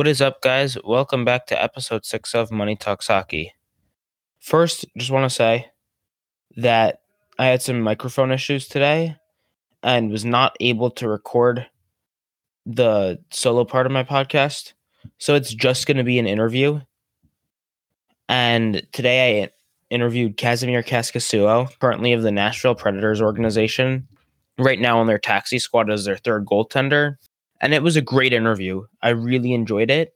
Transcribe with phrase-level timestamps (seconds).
[0.00, 0.78] What is up, guys?
[0.82, 3.52] Welcome back to episode six of Money Talks Hockey.
[4.38, 5.66] First, just want to say
[6.56, 7.02] that
[7.38, 9.16] I had some microphone issues today
[9.82, 11.66] and was not able to record
[12.64, 14.72] the solo part of my podcast.
[15.18, 16.80] So it's just going to be an interview.
[18.26, 19.50] And today I
[19.90, 24.08] interviewed Kazimir Kaskisuo, currently of the Nashville Predators organization,
[24.56, 27.16] right now on their taxi squad as their third goaltender.
[27.60, 28.84] And it was a great interview.
[29.02, 30.14] I really enjoyed it.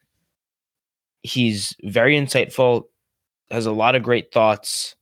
[1.22, 2.84] He's very insightful,
[3.50, 4.94] has a lot of great thoughts,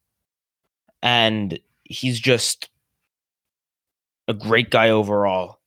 [1.03, 2.69] and he's just
[4.29, 5.59] a great guy overall.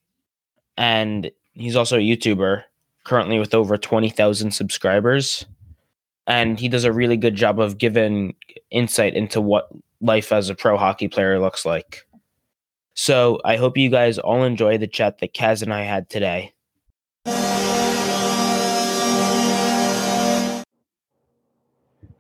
[0.78, 2.64] And he's also a YouTuber,
[3.04, 5.46] currently with over 20,000 subscribers.
[6.28, 8.36] And he does a really good job of giving
[8.72, 9.70] insight into what
[10.02, 12.06] life as a pro hockey player looks like.
[12.96, 16.55] So I hope you guys all enjoy the chat that Kaz and I had today.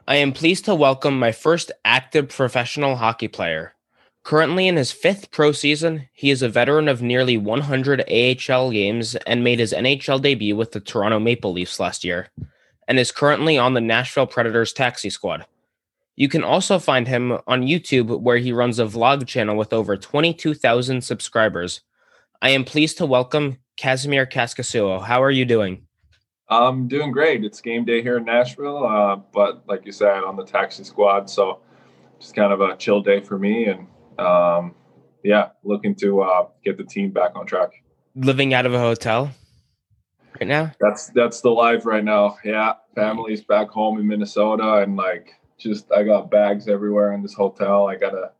[0.07, 3.73] I am pleased to welcome my first active professional hockey player.
[4.21, 9.15] Currently in his fifth pro season, he is a veteran of nearly 100 AHL games
[9.15, 12.29] and made his NHL debut with the Toronto Maple Leafs last year,
[12.87, 15.43] and is currently on the Nashville Predators taxi squad.
[16.15, 19.97] You can also find him on YouTube, where he runs a vlog channel with over
[19.97, 21.81] 22,000 subscribers.
[22.43, 25.03] I am pleased to welcome Kazimir Kaskisuo.
[25.03, 25.87] How are you doing?
[26.47, 27.43] I'm doing great.
[27.43, 31.29] It's game day here in Nashville, uh, but like you said, on the taxi squad,
[31.29, 31.59] so
[32.19, 33.87] just kind of a chill day for me, and
[34.19, 34.75] um,
[35.23, 37.71] yeah, looking to uh, get the team back on track.
[38.15, 39.31] Living out of a hotel
[40.39, 40.71] right now.
[40.79, 42.37] That's that's the life right now.
[42.45, 47.33] Yeah, family's back home in Minnesota, and like just I got bags everywhere in this
[47.33, 47.87] hotel.
[47.87, 48.31] I gotta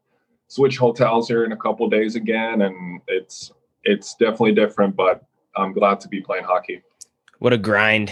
[0.48, 3.52] switch hotels here in a couple days again, and it's
[3.84, 5.24] it's definitely different, but
[5.56, 6.84] I'm glad to be playing hockey.
[7.46, 8.12] What a grind.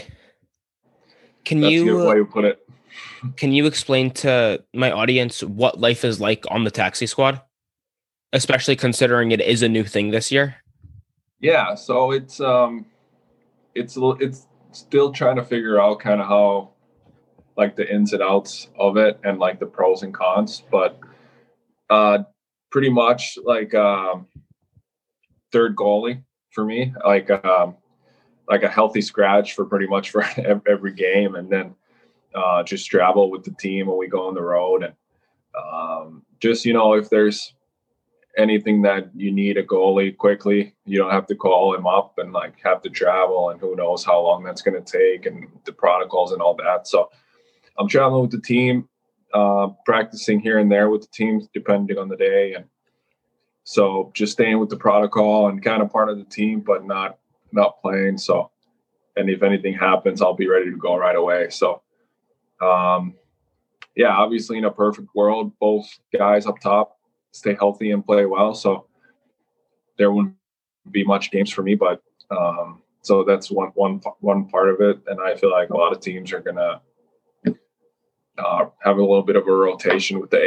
[1.43, 2.59] Can That's a you way to put it.
[3.35, 7.41] can you explain to my audience what life is like on the taxi squad?
[8.31, 10.57] Especially considering it is a new thing this year.
[11.39, 12.85] Yeah, so it's um
[13.73, 16.73] it's a little- it's still trying to figure out kind of how
[17.57, 20.99] like the ins and outs of it and like the pros and cons, but
[21.89, 22.19] uh
[22.69, 24.27] pretty much like um
[25.51, 26.21] third goalie
[26.51, 27.77] for me, like um
[28.47, 30.23] like a healthy scratch for pretty much for
[30.67, 31.75] every game and then
[32.35, 34.93] uh just travel with the team when we go on the road and
[35.55, 37.53] um just you know if there's
[38.37, 42.33] anything that you need a goalie quickly, you don't have to call him up and
[42.33, 45.71] like have to travel and who knows how long that's going to take and the
[45.71, 46.87] protocols and all that.
[46.87, 47.09] So
[47.77, 48.89] I'm traveling with the team,
[49.33, 52.53] uh, practicing here and there with the teams depending on the day.
[52.53, 52.65] And
[53.63, 57.19] so just staying with the protocol and kind of part of the team, but not,
[57.53, 58.17] not playing.
[58.17, 58.51] So,
[59.15, 61.49] and if anything happens, I'll be ready to go right away.
[61.49, 61.81] So,
[62.61, 63.15] um,
[63.95, 66.97] yeah, obviously in a perfect world, both guys up top
[67.33, 68.53] stay healthy and play well.
[68.53, 68.85] So
[69.97, 70.35] there wouldn't
[70.91, 75.01] be much games for me, but um, so that's one one one part of it.
[75.07, 76.81] And I feel like a lot of teams are gonna
[78.37, 80.37] uh, have a little bit of a rotation with the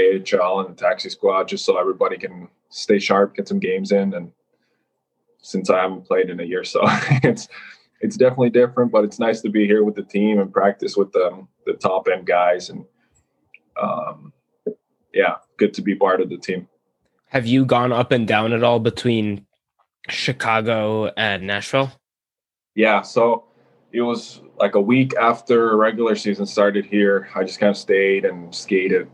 [0.41, 4.15] AHL and the taxi squad, just so everybody can stay sharp, get some games in.
[4.15, 4.33] And
[5.47, 6.81] since I haven't played in a year, so
[7.23, 7.49] it's
[8.01, 8.93] it's definitely different.
[8.93, 12.09] But it's nice to be here with the team and practice with the the top
[12.13, 12.85] end guys and.
[13.81, 14.33] Um,
[15.17, 16.69] yeah, good to be part of the team.
[17.31, 19.47] Have you gone up and down at all between
[20.09, 21.91] Chicago and Nashville?
[22.75, 23.47] Yeah, so
[23.93, 27.29] it was like a week after regular season started here.
[27.35, 29.11] I just kind of stayed and skated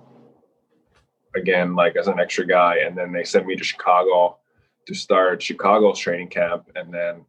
[1.35, 4.39] again, like as an extra guy, and then they sent me to Chicago
[4.87, 7.25] to start Chicago's training camp, and then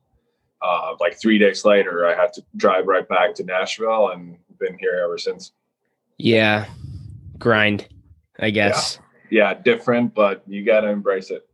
[0.61, 4.77] uh, like three days later, I had to drive right back to Nashville, and been
[4.79, 5.51] here ever since.
[6.17, 6.65] Yeah.
[7.37, 7.87] Grind,
[8.39, 8.99] I guess.
[9.29, 11.47] Yeah, different, but you got to embrace it.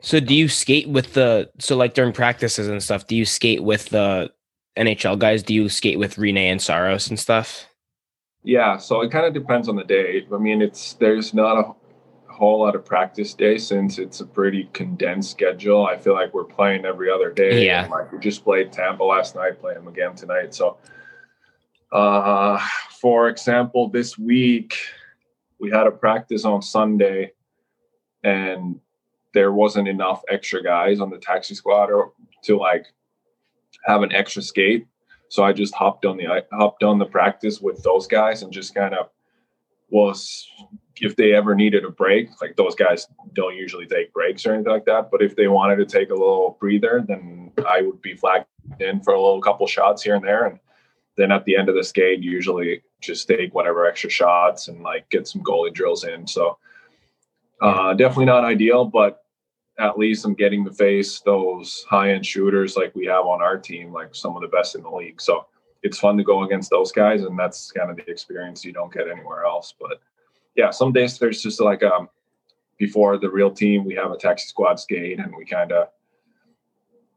[0.00, 3.62] So do you skate with the so like during practices and stuff, do you skate
[3.62, 4.30] with the
[4.76, 5.42] NHL guys?
[5.42, 7.66] Do you skate with Rinne and Saros and stuff?
[8.44, 10.24] Yeah, so it kind of depends on the day.
[10.32, 11.72] I mean, it's there's not a
[12.38, 15.84] whole lot of practice days since it's a pretty condensed schedule.
[15.86, 17.66] I feel like we're playing every other day.
[17.66, 17.82] Yeah.
[17.82, 20.54] And, like we just played Tampa last night, playing them again tonight.
[20.54, 20.78] So,
[21.90, 22.64] uh,
[23.00, 24.78] for example, this week
[25.58, 27.32] we had a practice on Sunday,
[28.22, 28.78] and
[29.34, 32.12] there wasn't enough extra guys on the taxi squad or
[32.44, 32.86] to like
[33.84, 34.86] have an extra skate.
[35.28, 38.52] So I just hopped on the I hopped on the practice with those guys and
[38.52, 39.08] just kind of
[39.90, 40.46] was
[41.00, 44.72] if they ever needed a break, like those guys don't usually take breaks or anything
[44.72, 45.10] like that.
[45.10, 48.46] But if they wanted to take a little breather, then I would be flagged
[48.80, 50.46] in for a little couple shots here and there.
[50.46, 50.58] And
[51.16, 55.08] then at the end of the skate, usually just take whatever extra shots and like
[55.10, 56.26] get some goalie drills in.
[56.26, 56.58] So
[57.60, 59.24] uh, definitely not ideal, but
[59.78, 63.56] at least I'm getting to face those high end shooters like we have on our
[63.56, 65.20] team, like some of the best in the league.
[65.20, 65.46] So
[65.82, 68.92] it's fun to go against those guys, and that's kind of the experience you don't
[68.92, 69.72] get anywhere else.
[69.78, 70.00] But
[70.58, 72.08] yeah, some days there's just like um
[72.78, 75.88] before the real team, we have a taxi squad skate, and we kind of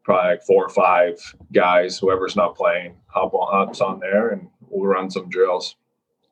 [0.03, 1.19] probably like four or five
[1.51, 5.75] guys, whoever's not playing, hop on hops on there, and we'll run some drills.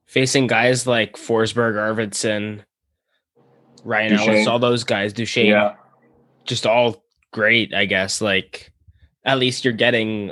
[0.06, 2.62] Facing guys like Forsberg, Arvidsson,
[3.84, 4.30] Ryan Duchene.
[4.30, 5.76] Ellis, all those guys, Duchene, Yeah,
[6.46, 8.22] just all great, I guess.
[8.22, 8.72] Like
[9.26, 10.32] at least you're getting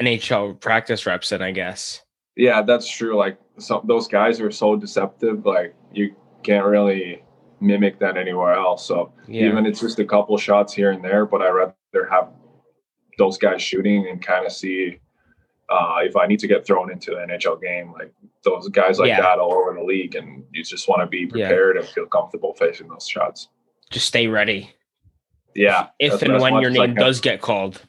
[0.00, 2.02] NHL practice reps in, I guess.
[2.36, 3.16] yeah, that's true.
[3.16, 7.22] Like some those guys are so deceptive, like you can't really
[7.60, 8.84] mimic that anywhere else.
[8.86, 9.46] So Yeah.
[9.46, 12.28] even it's just a couple shots here and there, but I rather have
[13.18, 15.00] those guys shooting and kind of see
[15.70, 18.12] uh, if I need to get thrown into an NHL game, like
[18.42, 19.22] those guys like Yeah.
[19.22, 21.30] that all over the league, and you just want to be Yeah.
[21.48, 23.48] prepared and feel comfortable facing those shots.
[23.90, 24.70] just stay ready.
[25.54, 27.80] Yeah, If and when your name does get called.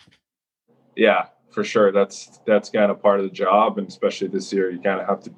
[0.95, 1.91] yeah, for sure.
[1.91, 5.07] That's that's kind of part of the job, and especially this year, you kind of
[5.07, 5.31] have to.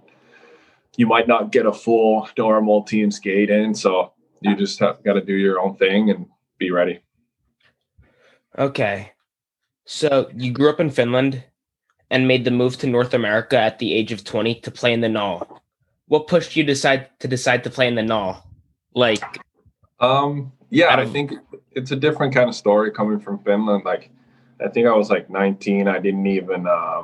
[0.98, 5.14] You might not get a full normal team skate in, so you just have got
[5.14, 6.26] to do your own thing and
[6.58, 7.00] be ready.
[8.58, 9.12] Okay.
[9.86, 11.44] So you grew up in Finland
[12.10, 15.02] and made the move to North America at the age of 20 to play in
[15.02, 15.62] the Null.
[16.08, 18.44] What pushed you decide to decide to play in the Null?
[18.94, 19.24] Like,
[20.00, 21.34] Um, yeah, Out I think
[21.72, 23.84] it's a different kind of story coming from Finland.
[23.86, 24.10] Like,
[24.64, 25.88] I think I was like 19.
[25.88, 27.04] I didn't even, uh,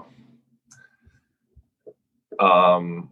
[2.40, 3.10] um,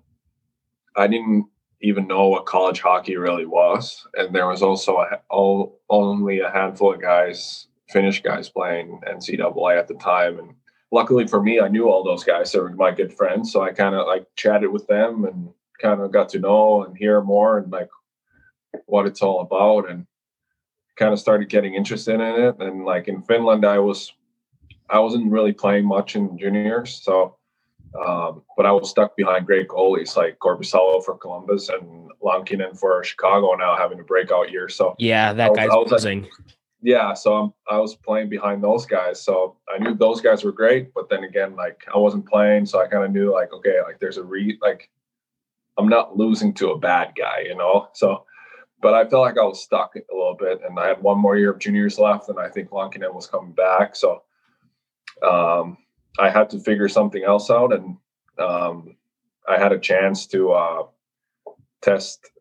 [0.96, 1.46] I didn't
[1.82, 6.52] even know what college hockey really was, and there was also a, all, only a
[6.52, 10.54] handful of guys, Finnish guys, playing NCAA at the time, and
[10.92, 12.52] luckily for me, I knew all those guys.
[12.52, 15.50] They were my good friends, so I kind of like chatted with them and
[15.82, 17.90] kind of got to know and hear more and like
[18.86, 20.06] what it's all about and
[20.96, 22.56] kind of started getting interested in it.
[22.60, 24.14] And like in finland i was
[24.90, 27.02] i wasn't really playing much in juniors.
[27.04, 27.38] So
[28.00, 33.04] um, but i was stuck behind great goalies like Korpisalo for columbus and lankinen for
[33.04, 34.70] chicago now having a breakout year.
[34.70, 36.30] So yeah, that was- guy's was like-
[36.84, 39.22] yeah so I'm, i was playing behind those guys.
[39.24, 42.66] So i knew those guys were great but then again like i wasn't playing.
[42.66, 44.90] So i kind of knew like okay like there's a re like
[45.78, 47.88] i'm not losing to a bad guy you know?
[47.94, 48.26] So
[48.82, 51.38] but i felt like i was stuck a little bit and i had one more
[51.38, 53.96] year of juniors left and i think Lankinen was coming back.
[53.96, 54.24] So
[55.22, 55.78] um
[56.20, 57.98] i had to figure something else out and
[58.40, 58.96] um
[59.48, 60.84] i had a chance to uh
[61.82, 62.32] test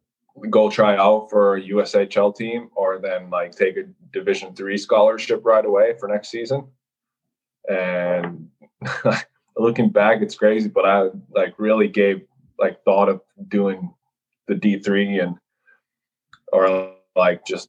[0.49, 5.43] go try out for a USHL team or then like take a division three scholarship
[5.45, 6.69] right away for next season.
[7.69, 8.49] And
[9.57, 12.23] looking back, it's crazy, but I like really gave
[12.59, 13.93] like thought of doing
[14.47, 15.37] the D three and
[16.53, 17.69] or like just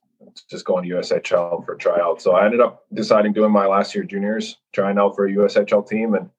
[0.50, 2.21] just going to USHL for tryout.
[2.21, 5.88] So I ended up deciding doing my last year juniors, trying out for a USHL
[5.88, 6.30] team and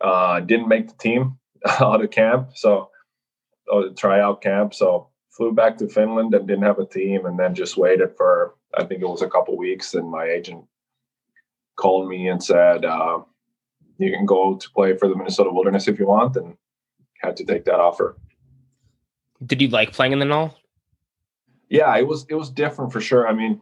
[0.00, 1.38] uh didn't make the team
[1.80, 2.50] out of camp.
[2.54, 2.90] So
[3.70, 4.74] oh, tryout camp.
[4.74, 8.54] So flew back to Finland and didn't have a team, and then just waited for
[8.76, 9.94] I think it was a couple weeks.
[9.94, 10.64] And my agent
[11.76, 13.20] called me and said, uh,
[13.98, 16.56] "You can go to play for the Minnesota Wilderness if you want," and
[17.20, 18.16] had to take that offer.
[19.44, 20.56] Did you like playing in the Null?
[21.74, 23.26] Yeah, it was it was different for sure.
[23.26, 23.60] I mean,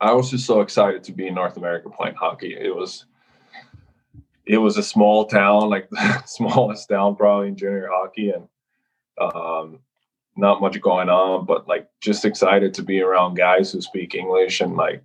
[0.00, 2.56] I was just so excited to be in North America playing hockey.
[2.58, 3.06] It was
[4.44, 8.48] it was a small town, like the smallest town probably in junior hockey, and
[9.20, 9.78] um,
[10.36, 14.60] not much going on, but like just excited to be around guys who speak English
[14.60, 15.04] and like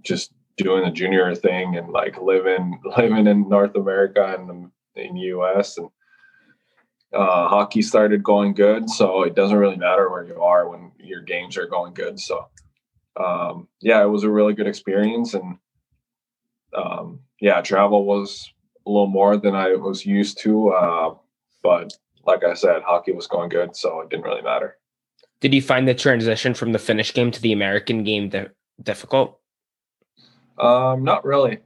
[0.00, 5.16] just doing the junior thing and like living living in North America and the in
[5.16, 5.90] US and
[7.12, 11.22] uh, hockey started going good, so it doesn't really matter where you are when your
[11.22, 12.18] games are going good.
[12.18, 12.48] So
[13.16, 15.58] um, yeah, it was a really good experience and
[16.74, 18.50] um, yeah, travel was
[18.86, 21.14] a little more than I was used to, uh,
[21.62, 21.92] but
[22.24, 24.78] like I said, hockey was going good, so it didn't really matter.
[25.40, 28.46] Did you find the transition from the Finnish game to the American game di-
[28.82, 29.38] difficult?
[30.58, 31.58] Um, not really.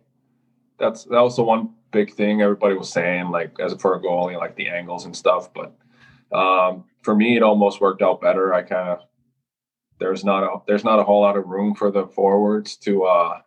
[0.78, 4.38] That's that was the one big thing everybody was saying, like as for a goalie,
[4.38, 5.48] like the angles and stuff.
[5.54, 5.74] But
[6.36, 8.52] um, for me, it almost worked out better.
[8.52, 8.98] I kind of
[9.98, 13.40] there's not a there's not a whole lot of room for the forwards to uh,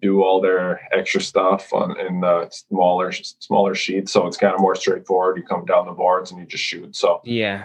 [0.00, 4.12] do all their extra stuff on in the smaller smaller sheets.
[4.12, 5.36] So it's kind of more straightforward.
[5.36, 6.94] You come down the boards and you just shoot.
[6.94, 7.64] So Yeah.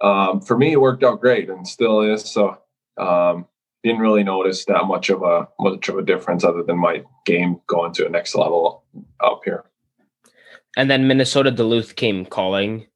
[0.00, 2.24] um, for me, it worked out great and still is.
[2.24, 2.56] So
[2.96, 3.46] um,
[3.84, 7.60] didn't really notice that much of a much of a difference other than my game
[7.66, 8.82] going to a next level
[9.20, 9.64] up here.
[10.76, 12.86] And then Minnesota Duluth came calling.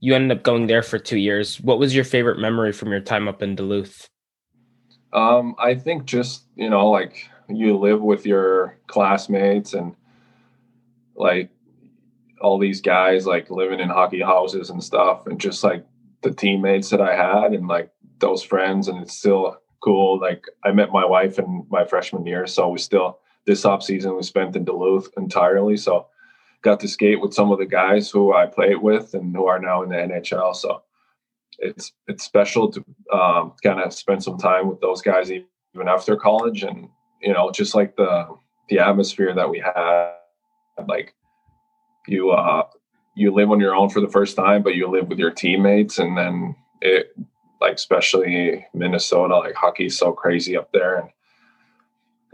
[0.00, 1.60] You ended up going there for two years.
[1.60, 4.08] What was your favorite memory from your time up in Duluth?
[5.14, 9.96] Um, I think just you know, like you live with your classmates and
[11.16, 11.50] like
[12.40, 15.86] all these guys like living in hockey houses and stuff, and just like
[16.22, 20.18] the teammates that I had and like those friends, and it's still cool.
[20.18, 24.16] Like I met my wife in my freshman year, so we still this off season
[24.16, 25.76] we spent in Duluth entirely.
[25.76, 26.06] So
[26.62, 29.58] got to skate with some of the guys who I played with and who are
[29.58, 30.56] now in the NHL.
[30.56, 30.82] So
[31.58, 35.46] it's it's special to um, kind of spend some time with those guys even
[35.86, 36.88] after college, and
[37.20, 38.26] you know, just like the
[38.68, 40.12] the atmosphere that we had,
[40.88, 41.14] like
[42.06, 42.66] you uh
[43.16, 45.98] you live on your own for the first time, but you live with your teammates,
[45.98, 47.14] and then it
[47.60, 51.10] like especially Minnesota, like hockey's so crazy up there, and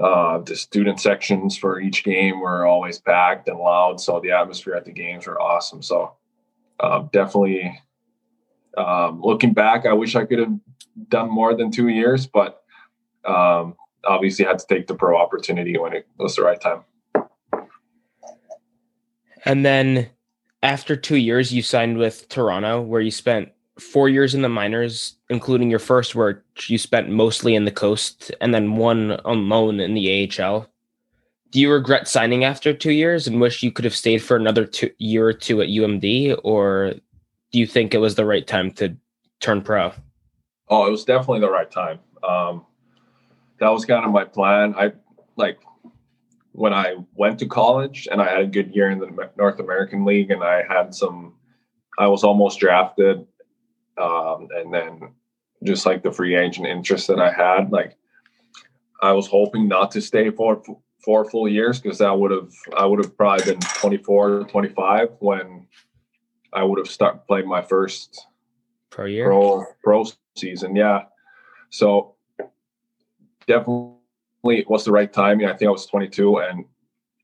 [0.00, 4.75] uh, the student sections for each game were always packed and loud, so the atmosphere
[4.75, 5.83] at the games were awesome.
[5.83, 6.15] So
[6.79, 7.81] uh, definitely,
[8.77, 10.59] um, looking back, I wish I could have
[11.09, 12.62] done more than two years, but
[13.27, 16.85] um, obviously had to take the pro opportunity when it was the right time.
[19.45, 20.11] And then
[20.62, 23.50] after two years, you signed with Toronto, where you spent
[23.81, 28.31] four years in the minors, including your first where you spent mostly in the coast
[28.41, 30.67] and then one on loan in the AHL.
[31.51, 34.65] Do you regret signing after two years and wish you could have stayed for another
[34.65, 36.95] two, year or two at UMD, or
[37.51, 38.97] do you think it was the right time to
[39.41, 39.93] turn pro?
[40.69, 41.99] Oh, it was definitely the right time.
[42.23, 42.65] Um,
[43.59, 44.75] that was kind of my plan.
[44.77, 44.93] I
[45.37, 45.59] like
[46.53, 50.05] when I went to college and I had a good year in the North American
[50.05, 51.35] League, and I had some.
[51.99, 53.27] I was almost drafted
[54.00, 55.00] um, and then
[55.62, 57.97] just like the free agent interest that I had, like
[59.02, 60.62] I was hoping not to stay for
[61.04, 65.66] four full years because that would have I would have probably been 24 25 when
[66.52, 68.26] I would have started playing my first
[68.90, 70.04] pro year pro pro
[70.37, 70.76] season.
[70.76, 71.04] Yeah.
[71.71, 72.16] So
[73.47, 73.97] definitely
[74.45, 75.47] it was the right timing.
[75.47, 76.64] I think I was 22 and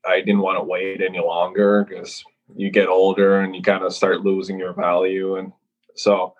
[0.05, 2.23] I didn't want to wait any longer because
[2.55, 5.35] you get older and you kind of start losing your value.
[5.35, 5.51] And
[5.95, 6.33] so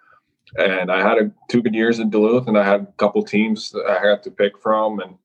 [0.56, 3.72] and I had a, two good years in Duluth, and I had a couple teams
[3.72, 5.16] that I had to pick from, and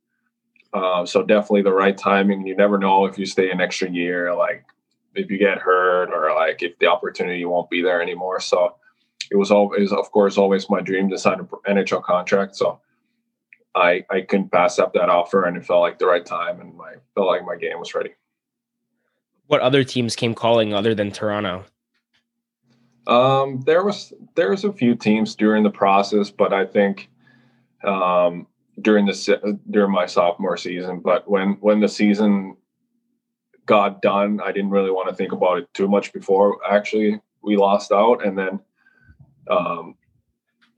[0.72, 2.46] uh, so definitely the right timing.
[2.46, 4.64] You never know if you stay an extra year, like
[5.14, 8.40] if you get hurt or like if the opportunity won't be there anymore.
[8.40, 8.76] So
[9.30, 12.56] it was always, of course, always my dream to sign an NHL contract.
[12.56, 12.80] So
[13.74, 16.74] I I couldn't pass up that offer, and it felt like the right time, and
[16.80, 18.10] I felt like my game was ready.
[19.46, 21.64] What other teams came calling other than Toronto?
[23.06, 27.10] Um, there was there was a few teams during the process, but I think
[27.84, 28.46] um,
[28.80, 31.00] during the during my sophomore season.
[31.00, 32.56] But when when the season
[33.66, 37.56] got done, I didn't really want to think about it too much before actually we
[37.56, 38.60] lost out, and then
[39.50, 39.96] um,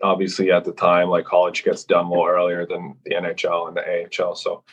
[0.02, 3.76] obviously at the time, like college gets done a little earlier than the NHL and
[3.76, 4.64] the AHL, so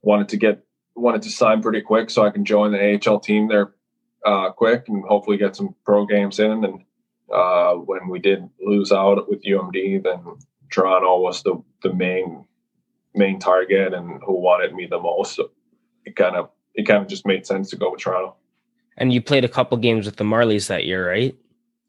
[0.00, 0.64] wanted to get
[0.94, 3.74] wanted to sign pretty quick so I can join the AHL team there
[4.24, 6.64] uh, quick and hopefully get some pro games in.
[6.64, 6.84] And
[7.32, 10.20] uh, when we did lose out with UMD, then
[10.70, 12.44] Toronto was the the main
[13.14, 15.36] main target and who wanted me the most.
[15.36, 15.50] So
[16.04, 18.36] it kind of it kind of just made sense to go with Toronto.
[18.96, 21.36] And you played a couple games with the Marlies that year, right?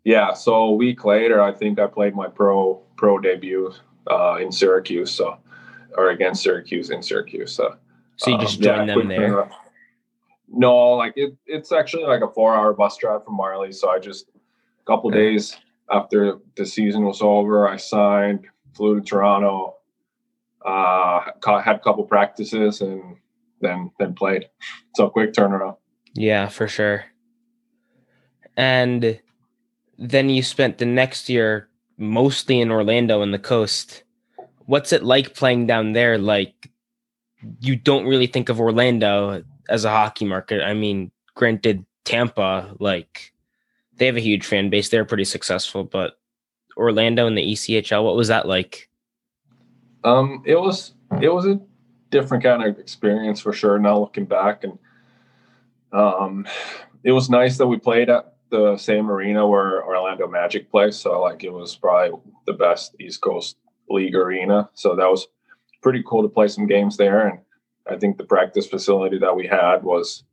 [0.04, 0.34] Yeah.
[0.34, 3.74] So a week later, I think I played my pro pro debut
[4.10, 5.12] uh, in Syracuse.
[5.12, 5.38] So
[5.98, 7.54] or against Syracuse in Syracuse.
[7.54, 7.76] So,
[8.18, 9.50] so you just um, joined yeah, them there.
[10.52, 13.72] No, like it, it's actually like a four hour bus drive from Marley.
[13.72, 15.20] So I just a couple okay.
[15.20, 15.58] days
[15.92, 19.76] after the season was over, I signed, flew to Toronto,
[20.66, 21.22] uh,
[21.64, 23.18] had a couple practices, and
[23.62, 24.50] then then played.
[24.96, 25.78] So quick turnaround.
[26.14, 27.06] Yeah, for sure.
[28.58, 29.20] And
[29.98, 34.04] then you spent the next year mostly in Orlando and the coast.
[34.66, 36.18] What's it like playing down there?
[36.18, 36.72] Like
[37.62, 40.62] you don't really think of Orlando as a hockey market.
[40.62, 43.34] I mean, granted, Tampa, like
[43.98, 44.90] they have a huge fan base.
[44.90, 46.20] They're pretty successful, but
[46.76, 48.90] Orlando and the ECHL, what was that like?
[50.04, 51.60] Um, it was it was a
[52.10, 53.78] different kind of experience for sure.
[53.78, 54.78] Now looking back, and
[55.92, 56.48] um,
[57.04, 60.98] it was nice that we played at the same arena where Orlando Magic plays.
[60.98, 63.58] So like it was probably the best East Coast
[63.90, 64.70] League arena.
[64.74, 65.28] So that was
[65.82, 67.40] pretty cool to play some games there and
[67.88, 70.24] I think the practice facility that we had was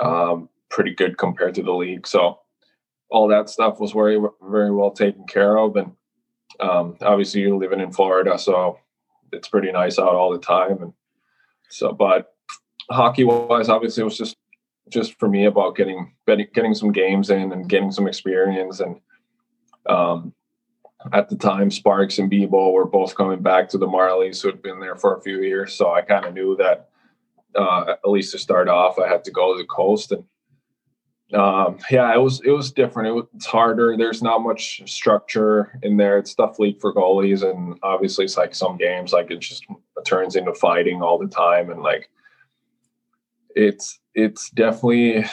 [0.00, 2.06] um, pretty good compared to the league.
[2.06, 2.40] So
[3.10, 5.92] all that stuff was very very well taken care of, and
[6.58, 8.78] Um, obviously, you're living in Florida, so
[9.32, 10.82] it's pretty nice out all the time.
[10.82, 10.92] And
[11.70, 12.34] so, but
[12.90, 14.36] hockey wise, obviously, it was just
[14.88, 18.80] just for me about getting getting some games in and getting some experience.
[18.80, 19.00] And
[19.86, 20.34] um,
[21.12, 24.62] at the time, Sparks and Bibeau were both coming back to the Marlies, who had
[24.62, 25.74] been there for a few years.
[25.74, 26.90] So I kind of knew that
[27.54, 30.24] uh, at least to start off, I had to go to the coast and
[31.32, 33.08] um, yeah, it was it was different.
[33.08, 33.96] It was, it's harder.
[33.96, 36.18] There's not much structure in there.
[36.18, 39.64] It's tough league for goalies, and obviously, it's like some games, like it just
[40.04, 42.10] turns into fighting all the time, and like
[43.54, 45.24] it's it's definitely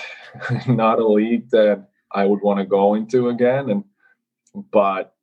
[0.67, 3.69] not a league that I would want to go into again.
[3.71, 3.83] And
[4.71, 5.15] but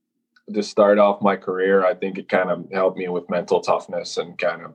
[0.53, 4.17] to start off my career, I think it kind of helped me with mental toughness
[4.17, 4.75] and kind of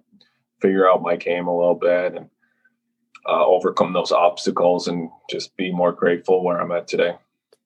[0.61, 2.29] figure out my game a little bit and
[3.27, 7.15] uh, overcome those obstacles and just be more grateful where I'm at today.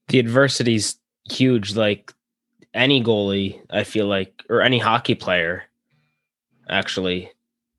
[0.10, 0.98] The adversity's
[1.29, 1.75] huge.
[1.75, 2.13] Like
[2.74, 5.63] any goalie, I feel like, or any hockey player,
[6.69, 7.31] actually.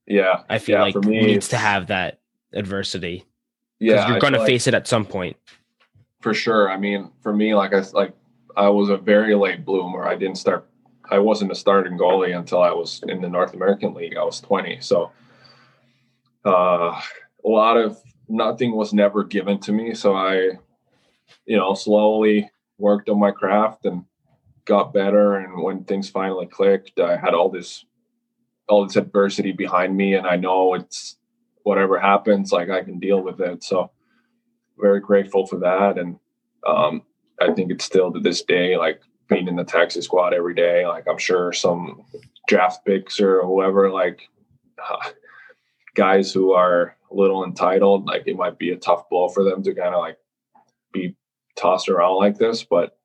[0.07, 2.21] Yeah, I feel yeah, like me, needs to have that
[2.53, 3.25] adversity.
[3.79, 5.37] Yeah, you're going to face like, it at some point.
[6.21, 6.71] For sure.
[6.71, 8.15] I mean, for me, like I like,
[8.57, 10.07] I was a very late bloomer.
[10.07, 10.69] I didn't start.
[11.11, 14.17] I wasn't a starting goalie until I was in the North American League.
[14.17, 14.81] I was 20.
[14.81, 15.11] So,
[16.45, 17.01] uh,
[17.45, 19.95] a lot of nothing was never given to me.
[19.95, 20.53] So I,
[21.47, 24.05] you know, slowly worked on my craft and
[24.65, 25.37] got better.
[25.37, 27.85] And when things finally clicked, I had all this,
[28.69, 31.17] all this adversity behind me, and I know it's
[31.65, 33.63] whatever happens, like I can deal with it.
[33.63, 33.91] So
[34.79, 35.99] very grateful for that.
[35.99, 36.19] And
[36.67, 37.03] um,
[37.41, 40.87] I think it's still to this day, like being in the taxi squad every day.
[40.87, 42.05] Like I'm sure some
[42.49, 44.29] draft picks or whoever, like
[44.79, 45.11] uh,
[45.95, 49.63] guys who are a little entitled, like it might be a tough blow for them
[49.63, 50.19] to kind of like
[50.93, 51.17] be
[51.57, 52.65] tossed around like this.
[52.65, 52.99] But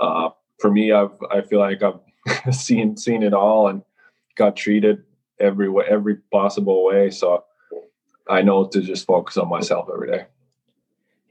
[0.00, 3.82] uh, for me, I've I feel like I've seen seen it all and
[4.36, 5.04] got treated
[5.38, 7.10] every way, every possible way.
[7.10, 7.44] So
[8.28, 10.26] I know to just focus on myself every day.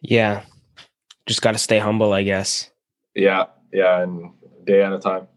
[0.02, 0.44] Yeah,
[1.26, 2.70] just got to stay humble, I guess.
[3.14, 4.32] Yeah, yeah, and
[4.66, 5.28] day at a time.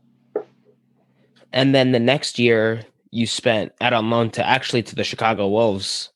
[1.53, 5.49] And then the next year, you spent out on loan to actually to the Chicago
[5.49, 6.11] Wolves.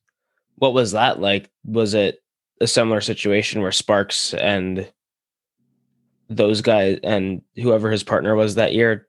[0.56, 1.50] What was that like?
[1.64, 2.22] Was it
[2.60, 4.90] a similar situation where Sparks and
[6.28, 9.08] those guys and whoever his partner was that year?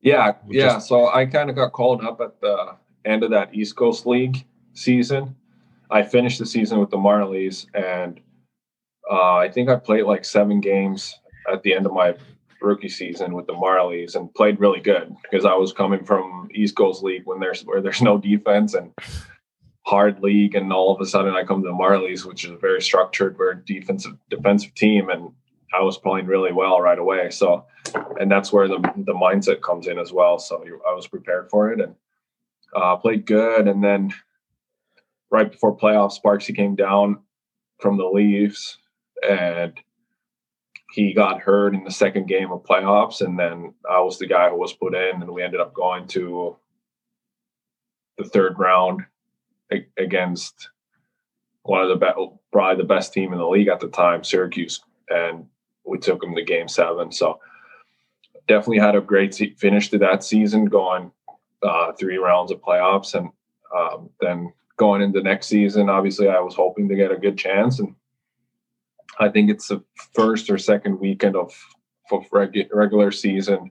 [0.00, 0.78] Yeah, yeah.
[0.78, 4.44] So I kind of got called up at the end of that East Coast League
[4.74, 5.36] season.
[5.90, 8.20] I finished the season with the Marlies, and
[9.12, 11.18] uh, I think I played like seven games
[11.52, 12.14] at the end of my
[12.62, 16.76] rookie season with the Marlies and played really good because I was coming from East
[16.76, 18.90] Coast League when there's where there's no defense and
[19.84, 22.56] hard league, and all of a sudden I come to the Marlies, which is a
[22.56, 25.30] very structured, very defensive defensive team, and
[25.74, 27.28] I was playing really well right away.
[27.28, 27.66] So,
[28.18, 30.38] and that's where the the mindset comes in as well.
[30.38, 31.94] So I was prepared for it and
[32.74, 34.14] uh, played good, and then
[35.30, 37.18] right before playoffs, Sparksy came down
[37.78, 38.78] from the Leafs
[39.28, 39.78] and
[40.92, 44.50] he got hurt in the second game of playoffs, and then I was the guy
[44.50, 46.56] who was put in, and we ended up going to
[48.18, 49.00] the third round
[49.96, 50.68] against
[51.62, 55.46] one of the probably the best team in the league at the time, Syracuse, and
[55.86, 57.10] we took them to Game Seven.
[57.10, 57.40] So
[58.46, 61.10] definitely had a great finish to that season, going
[61.62, 63.30] uh, three rounds of playoffs, and
[63.74, 65.88] um, then going into next season.
[65.88, 67.94] Obviously, I was hoping to get a good chance, and
[69.18, 69.82] I think it's the
[70.14, 71.52] first or second weekend of,
[72.10, 73.70] of regu- regular season,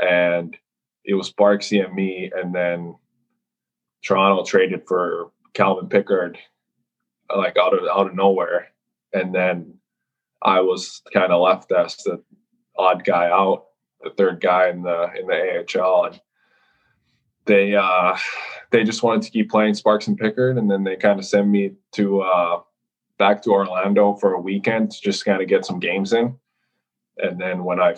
[0.00, 0.56] and
[1.04, 2.96] it was Sparksy and me, and then
[4.04, 6.38] Toronto traded for Calvin Pickard,
[7.34, 8.68] like out of out of nowhere,
[9.12, 9.74] and then
[10.42, 12.22] I was kind of left as the
[12.76, 13.66] odd guy out,
[14.02, 16.20] the third guy in the in the AHL, and
[17.46, 18.16] they uh,
[18.70, 21.48] they just wanted to keep playing Sparks and Pickard, and then they kind of sent
[21.48, 22.60] me to uh,
[23.18, 26.36] back to Orlando for a weekend to just kind of get some games in.
[27.18, 27.96] And then when I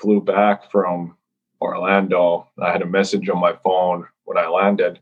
[0.00, 1.16] flew back from
[1.60, 5.00] Orlando, I had a message on my phone when I landed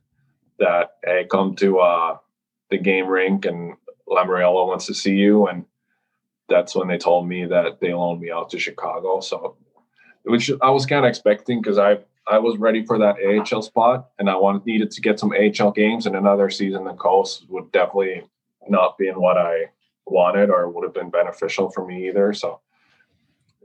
[0.58, 2.18] that hey, come to uh,
[2.70, 3.74] the game rink and
[4.08, 5.46] Lamoriello wants to see you.
[5.46, 5.64] And
[6.48, 9.20] that's when they told me that they loaned me out to Chicago.
[9.20, 9.56] So,
[10.24, 14.08] which I was kind of expecting because I I was ready for that AHL spot
[14.18, 17.70] and I wanted needed to get some AHL games and another season the coast would
[17.70, 18.22] definitely
[18.68, 19.70] not being what I
[20.06, 22.32] wanted or would have been beneficial for me either.
[22.32, 22.60] So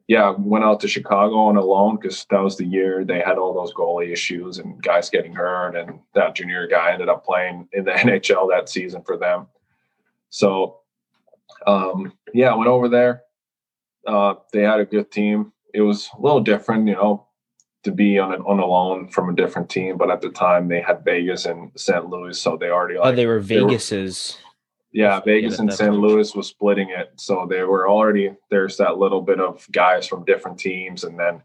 [0.07, 3.37] yeah, went out to Chicago on a loan because that was the year they had
[3.37, 7.67] all those goalie issues and guys getting hurt, and that junior guy ended up playing
[7.73, 9.45] in the NHL that season for them.
[10.29, 10.79] So,
[11.67, 13.21] um, yeah, went over there.
[14.07, 15.51] Uh, they had a good team.
[15.75, 17.27] It was a little different, you know.
[17.83, 20.67] to be on an on a loan from a different team, but at the time
[20.69, 22.09] they had Vegas and St.
[22.09, 24.37] Louis, so they already oh, they were they were- Vegas's.
[24.91, 25.93] Yeah, Vegas and St.
[25.93, 30.25] Louis was splitting it, so they were already there's that little bit of guys from
[30.25, 31.35] different teams, and then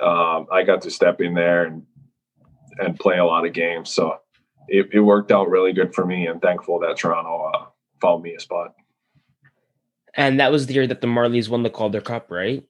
[0.00, 1.84] um, I got to step in there and
[2.80, 4.18] and play a lot of games, so
[4.68, 7.66] it, it worked out really good for me, and thankful that Toronto uh,
[8.00, 8.74] found me a spot.
[10.14, 12.62] And that was the year that the Marlies won the Calder Cup, right?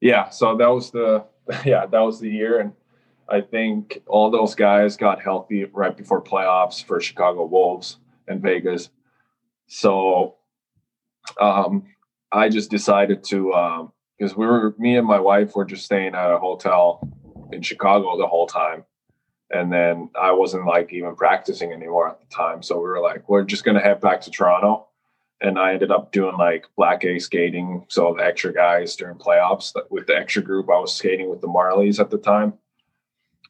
[0.00, 1.24] Yeah, so that was the
[1.64, 2.72] yeah that was the year, and
[3.26, 7.96] I think all those guys got healthy right before playoffs for Chicago Wolves
[8.28, 8.90] and Vegas.
[9.66, 10.36] So
[11.40, 11.84] um,
[12.30, 16.30] I just decided to because we were me and my wife were just staying at
[16.30, 17.08] a hotel
[17.52, 18.84] in Chicago the whole time.
[19.50, 22.62] And then I wasn't like even practicing anymore at the time.
[22.62, 24.86] So we were like, we're just gonna head back to Toronto.
[25.40, 27.84] And I ended up doing like Black Ace skating.
[27.88, 31.48] So the extra guys during playoffs with the extra group, I was skating with the
[31.48, 32.54] Marlies at the time.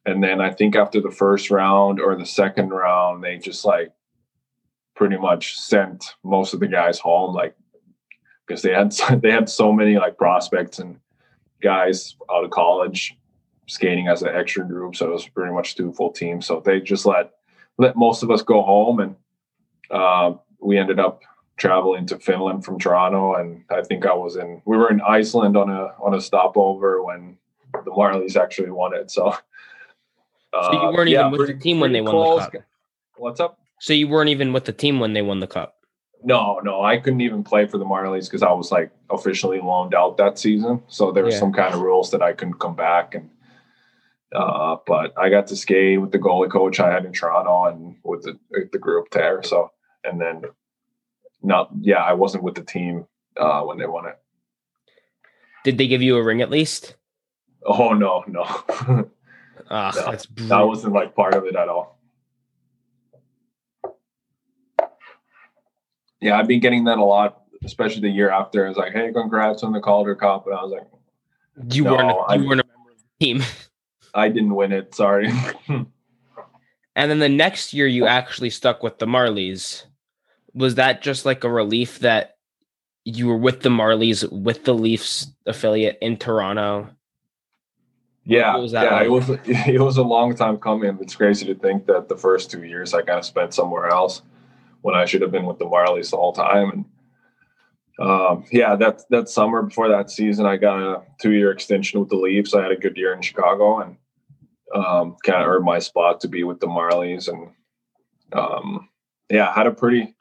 [0.05, 3.93] And then I think after the first round or the second round, they just like
[5.03, 7.57] pretty much sent most of the guys home, like
[8.47, 11.01] because they had they had so many like prospects and
[11.61, 13.17] guys out of college
[13.67, 14.95] skating as an extra group.
[14.95, 16.47] So it was pretty much two full teams.
[16.47, 17.33] So they just let
[17.79, 19.17] let most of us go home, and
[19.91, 21.23] uh, we ended up
[21.57, 23.35] traveling to Finland from Toronto.
[23.35, 27.03] And I think I was in we were in Iceland on a on a stopover
[27.03, 27.37] when
[27.73, 29.11] the Marlies actually won it.
[29.11, 29.35] So.
[30.55, 32.59] So you uh, weren't yeah, even with pretty- the team when they pretty won the
[32.59, 32.63] cup.
[33.17, 33.62] What's up?
[33.83, 35.75] So you weren't even with the team when they won the cup.
[36.23, 39.93] No, no, I couldn't even play for the Marlies because I was like officially loaned
[39.93, 40.85] out that season.
[40.87, 41.41] So there was Yeah.
[41.41, 43.29] some kind of rules that I couldn't come back, and
[44.33, 47.97] uh, but I got to skate with the goalie coach I had in Toronto and
[48.05, 49.43] with the with the group there.
[49.43, 49.73] So
[50.05, 50.43] and then
[51.43, 54.17] not, yeah, I wasn't with the team uh, when they won it.
[55.65, 56.95] Did they give you a ring at least?
[57.67, 58.45] Oh no, no,
[59.71, 61.92] Ah, No, that's that wasn't like part of it at all.
[66.23, 68.67] Yeah, I've been getting that a lot, especially the year after.
[68.69, 71.75] It's like, hey, congrats on the Calder Cup, and I was like.
[71.75, 72.11] you No, weren't.
[72.11, 73.43] A, I- you weren't a member of the team.
[74.15, 74.95] I didn't win it.
[74.95, 75.31] Sorry.
[76.95, 79.85] And then the next year, you actually stuck with the Marlies.
[80.53, 82.37] Was that just like a relief that
[83.07, 86.91] you were with the Marlies with the Leafs affiliate in Toronto?
[88.25, 88.83] yeah, was yeah.
[88.83, 89.07] like?
[89.07, 90.99] It was it was a long time coming.
[91.01, 94.21] It's crazy to think that the first two years I kind of spent somewhere else
[94.83, 96.71] when I should have been with the Marlies the whole time.
[96.71, 96.85] And
[97.99, 102.11] um, yeah, that that summer before that season, I got a two year extension with
[102.11, 102.55] the Leafs.
[102.55, 103.97] I had a good year in Chicago and
[104.75, 107.29] um, kind of earned my spot to be with the Marlies.
[107.29, 107.51] And
[108.33, 108.89] um,
[109.31, 110.15] yeah, had a pretty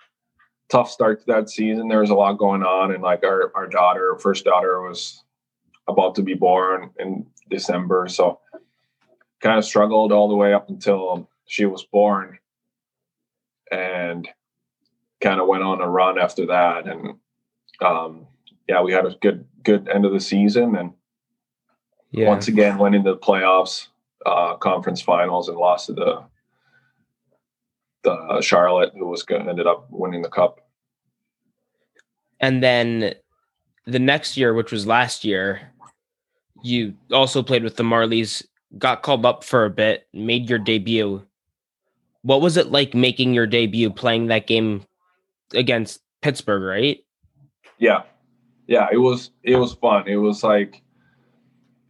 [0.69, 1.87] tough start to that season.
[1.87, 5.23] There was a lot going on, and like our our daughter, first daughter, was
[5.87, 8.39] about to be born in December, so
[9.41, 12.37] kind of struggled all the way up until she was born,
[13.71, 14.29] and
[15.21, 16.87] kind of went on a run after that.
[16.87, 17.15] And
[17.81, 18.27] um,
[18.67, 20.93] yeah, we had a good good end of the season, and
[22.27, 23.87] once again went into the playoffs,
[24.25, 26.23] uh, conference finals, and lost to the
[28.03, 30.59] the Charlotte, who was gonna ended up winning the cup.
[32.39, 33.13] And then
[33.85, 35.71] the next year, which was last year,
[36.63, 38.43] you also played with the Marlies,
[38.77, 41.23] got called up for a bit, made your debut.
[42.23, 44.83] What was it like making your debut playing that game
[45.53, 46.99] against Pittsburgh, right?
[47.77, 48.03] yeah.
[48.67, 50.07] Yeah it was it was fun.
[50.07, 50.81] It was like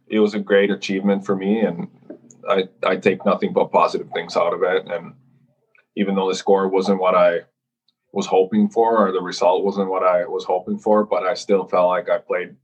[0.08, 1.88] it was a great achievement for me and
[2.48, 4.86] i i take nothing but positive things out of it.
[4.86, 5.14] And
[5.96, 7.40] even though the score wasn't what i
[8.12, 11.64] was hoping for or the result wasn't what i was hoping for but i still
[11.66, 12.54] felt like i played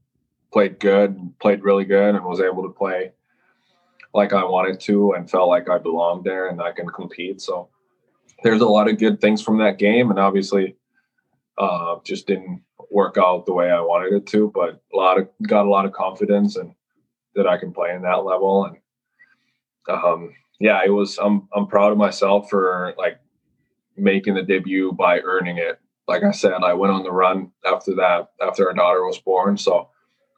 [0.51, 3.11] played good played really good and was able to play
[4.13, 7.41] like i wanted to and felt like i belonged there and i can compete.
[7.41, 7.69] So
[8.43, 10.75] there's a lot of good things from that game and obviously
[11.59, 15.27] uh, just didn't work out the way I wanted it to, but a lot of
[15.43, 16.73] got a lot of confidence and
[17.35, 18.65] that I can play in that level.
[18.65, 18.77] And
[19.87, 21.17] um, yeah, it was.
[21.17, 23.19] I'm I'm proud of myself for like
[23.97, 25.79] making the debut by earning it.
[26.07, 29.57] Like I said, I went on the run after that after our daughter was born.
[29.57, 29.89] So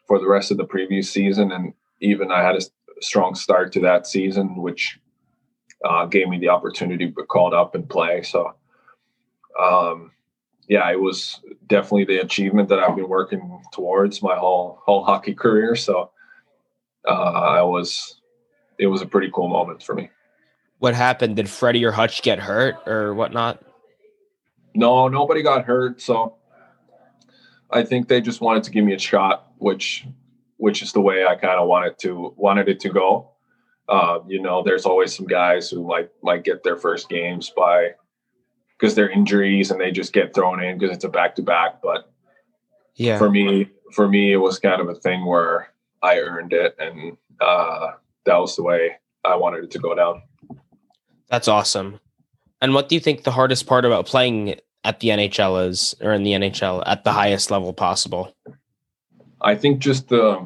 [0.07, 2.61] for the rest of the previous season, and even I had a
[3.01, 4.99] strong start to that season, which
[5.85, 8.23] uh, gave me the opportunity to be called up and play.
[8.23, 8.55] So.
[9.61, 10.11] Um,
[10.67, 15.33] yeah, it was definitely the achievement that I've been working towards my whole whole hockey
[15.33, 15.75] career.
[15.75, 16.11] So
[17.07, 18.21] uh, I was,
[18.77, 20.09] it was a pretty cool moment for me.
[20.79, 21.35] What happened?
[21.35, 23.63] Did Freddie or Hutch get hurt or whatnot?
[24.73, 26.37] No, nobody got hurt, so
[27.69, 30.05] I think they just wanted to give me a shot, which
[30.57, 33.31] which is the way I kind of wanted to wanted it to go.
[33.89, 37.91] Uh, you know, there's always some guys who might might get their first games by
[38.81, 41.81] because they're injuries and they just get thrown in because it's a back to back.
[41.83, 42.11] But
[42.95, 43.19] Yeah.
[43.19, 47.15] for me, for me, it was kind of a thing where I earned it, and
[47.39, 47.91] uh,
[48.25, 50.23] that was the way I wanted it to go down.
[51.29, 51.99] That's awesome.
[52.59, 56.11] And what do you think the hardest part about playing at the NHL is, or
[56.11, 58.35] in the NHL at the highest level possible?
[59.41, 60.45] I think just the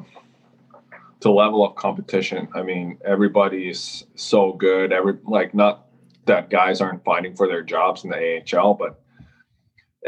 [1.21, 2.47] the level of competition.
[2.53, 4.91] I mean, everybody's so good.
[4.91, 5.84] Every like not
[6.25, 9.01] that guys aren't fighting for their jobs in the AHL, but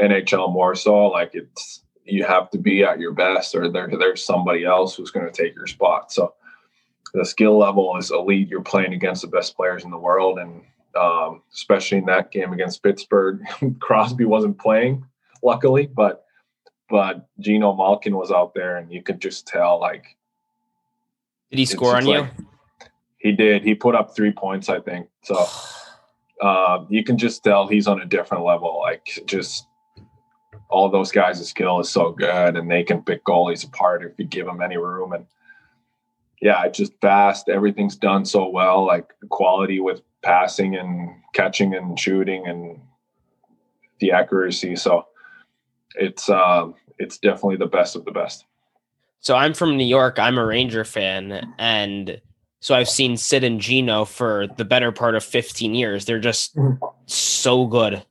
[0.02, 1.08] NHL more so.
[1.08, 5.12] Like it's you have to be at your best, or there there's somebody else who's
[5.12, 6.12] going to take your spot.
[6.12, 6.34] So
[7.14, 8.48] the skill level is elite.
[8.48, 10.62] You're playing against the best players in the world, and
[10.96, 13.42] um, especially in that game against Pittsburgh,
[13.80, 15.06] Crosby wasn't playing,
[15.44, 16.26] luckily, but
[16.90, 20.18] but Geno Malkin was out there, and you could just tell like
[21.52, 22.46] Did he score on just you?
[23.18, 23.64] he did.
[23.64, 25.10] He put up three points, I think.
[25.24, 25.46] So
[26.42, 28.80] uh, you can just tell he's on a different level.
[28.80, 29.68] Like just
[30.70, 34.26] all those guys' skill is so good, and they can pick goalies apart if you
[34.26, 35.14] give them any room.
[35.14, 35.26] And
[36.42, 37.50] yeah, it's just fast.
[37.50, 38.86] Everything's done so well.
[38.86, 42.80] Like quality with passing and catching and shooting and
[44.00, 44.76] the accuracy.
[44.76, 45.08] So
[45.96, 48.46] it's um, it's definitely the best of the best.
[49.20, 50.20] So I'm from New York.
[50.20, 52.22] I'm a Ranger fan, and
[52.68, 56.04] so I've seen Sid and Geno for the better part of 15 years.
[56.04, 56.78] They're just Mhm.
[57.06, 58.04] so good,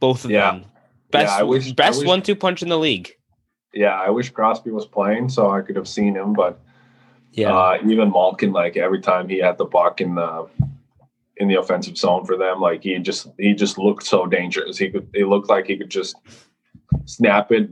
[0.00, 0.50] both of Yeah.
[0.50, 0.64] them.
[1.12, 3.12] Best, I wish- I best wish- one-two punch in the league.
[3.72, 6.58] Yeah, I wish Crosby was playing so I could have seen him, but
[7.32, 10.46] Yeah, Uh, even Malkin, like every time he had the puck in the
[11.36, 14.78] in the offensive zone for them, like he just he just looked so dangerous.
[14.78, 16.16] He could it looked like he could just
[17.04, 17.68] snap it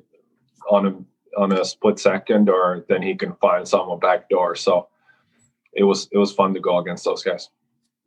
[0.70, 4.54] on a on a split second, or then he can find someone back door.
[4.54, 4.86] So
[5.74, 7.48] it was it was fun to go against those guys.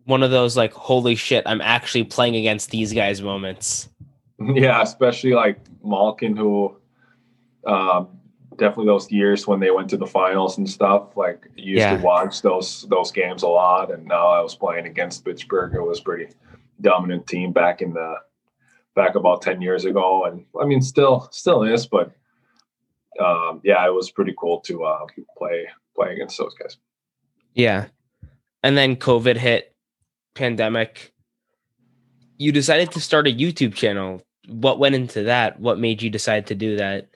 [0.05, 3.89] one of those like holy shit, I'm actually playing against these guys moments.
[4.39, 6.77] Yeah, especially like Malkin, who
[7.65, 8.09] um,
[8.55, 11.17] definitely those years when they went to the finals and stuff.
[11.17, 11.97] Like used Yeah.
[11.97, 15.73] to watch those those games a lot, and now I was playing against Pittsburgh.
[15.73, 16.27] It was pretty
[16.81, 18.15] dominant team back in the
[18.95, 22.11] back about ten years ago, and I mean still still is, but
[23.19, 26.77] um, yeah, it was pretty cool to uh, play play against those guys.
[27.57, 27.87] Yeah.
[28.63, 29.75] And then COVID hit,
[30.35, 31.11] pandemic.
[32.37, 34.21] You decided to start a YouTube channel.
[34.47, 35.59] What went into that?
[35.59, 37.09] What made you decide to do that?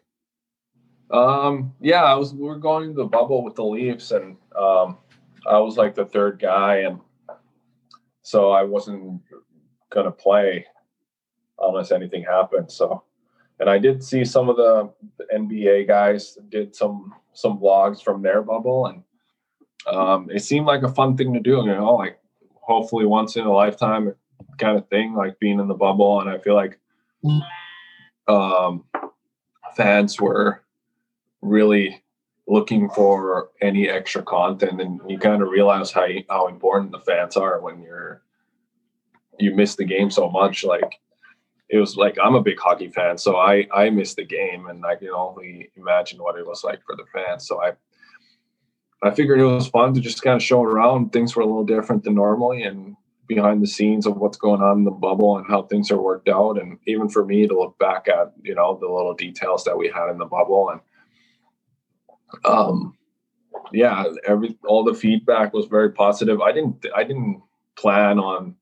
[1.11, 4.97] Um, yeah, I was we were going to the bubble with the Leafs, and um,
[5.45, 6.99] I was like the third guy, and
[8.23, 9.21] so I wasn't
[9.89, 10.65] gonna play
[11.59, 12.71] unless anything happened.
[12.71, 13.03] So,
[13.59, 14.89] and I did see some of the,
[15.35, 19.03] NBA guys did some some vlogs from their bubble, and
[19.87, 21.57] um, it seemed like a fun thing to do.
[21.57, 22.19] You know, like
[22.55, 24.13] hopefully once in a lifetime
[24.57, 26.21] kind of thing, like being in the bubble.
[26.21, 26.79] And I feel like
[28.27, 28.85] um,
[29.75, 30.63] fans were
[31.41, 32.03] really
[32.47, 37.37] looking for any extra content and you kind of realize how how important the fans
[37.37, 38.21] are when you're
[39.39, 40.99] you miss the game so much like
[41.69, 44.85] it was like I'm a big hockey fan so I I missed the game and
[44.85, 47.73] I can only imagine what it was like for the fans so I
[49.03, 51.11] I figured it was fun to just kind of show around.
[51.11, 52.95] Things were a little different than normally and
[53.27, 56.29] behind the scenes of what's going on in the bubble and how things are worked
[56.29, 56.59] out.
[56.59, 59.87] And even for me to look back at you know the little details that we
[59.89, 60.81] had in the bubble and
[62.45, 62.97] um
[63.73, 66.41] yeah every all the feedback was very positive.
[66.41, 67.41] I didn't i didn't
[67.75, 68.55] plan on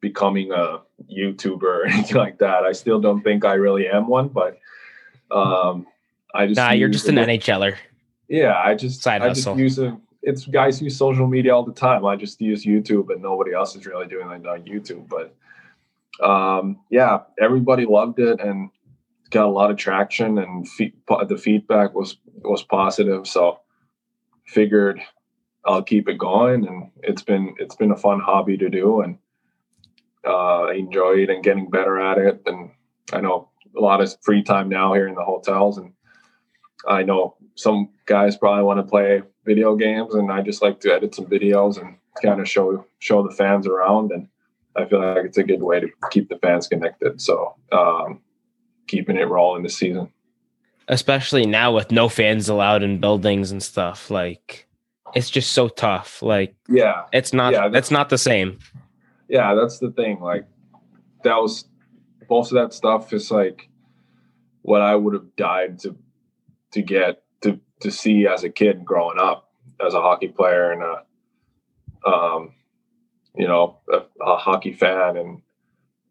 [0.00, 2.64] becoming a youtuber or anything like that.
[2.64, 4.58] I still don't think i really am one but
[5.30, 5.86] um
[6.34, 7.76] i just Nah, you're just an NHLer.
[8.30, 11.72] Yeah i just Side i just use it it's guys use social media all the
[11.72, 12.04] time.
[12.04, 15.08] I just use youtube and nobody else is really doing it on youtube.
[15.08, 15.34] But
[16.24, 18.70] um yeah everybody loved it and
[19.30, 20.92] got a lot of traction and fe-
[21.28, 23.26] the feedback was was positive.
[23.26, 23.60] So
[24.46, 25.00] figured
[25.64, 29.18] i'll keep it going and it's been it's been a fun hobby to do and
[30.26, 32.42] uh I enjoy it and getting better at it.
[32.46, 32.70] And
[33.12, 35.92] i know a lot of free time now here in the hotels and
[36.88, 40.92] i know some guys probably want to play video games and i just like to
[40.92, 44.28] edit some videos and kind of show show the fans around and
[44.76, 48.20] i feel like it's a good way to keep the fans connected so um
[48.86, 50.08] keeping it rolling this season
[50.88, 54.10] Especially now with no fans allowed in buildings and stuff.
[54.10, 54.66] Like
[55.14, 56.20] it's just so tough.
[56.20, 58.58] Like yeah it's not Yeah, that's not the same.
[59.28, 60.46] yeah that's the thing like
[61.22, 61.66] that was
[62.28, 63.68] most of that stuff is like
[64.62, 65.94] what i would have died to
[66.72, 69.50] to get to to see as a kid growing up
[69.84, 72.52] as a hockey player and a um,
[73.36, 75.42] you know a, a hockey fan and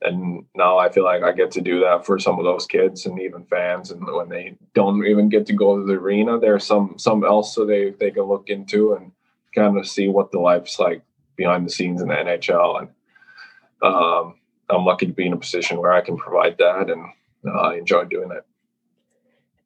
[0.02, 3.06] and now I feel like I get to do that for some of those kids
[3.06, 3.92] and even fans.
[3.92, 7.54] And when they don't even get to go to the arena, there's some some else
[7.54, 9.12] so they they can look into and
[9.54, 11.04] kind of see what the life's like
[11.36, 12.80] behind the scenes in the NHL.
[12.80, 12.90] And
[13.82, 14.36] um,
[14.70, 17.06] I'm lucky to be in a position where I can provide that, and
[17.46, 18.46] uh, I enjoy doing it.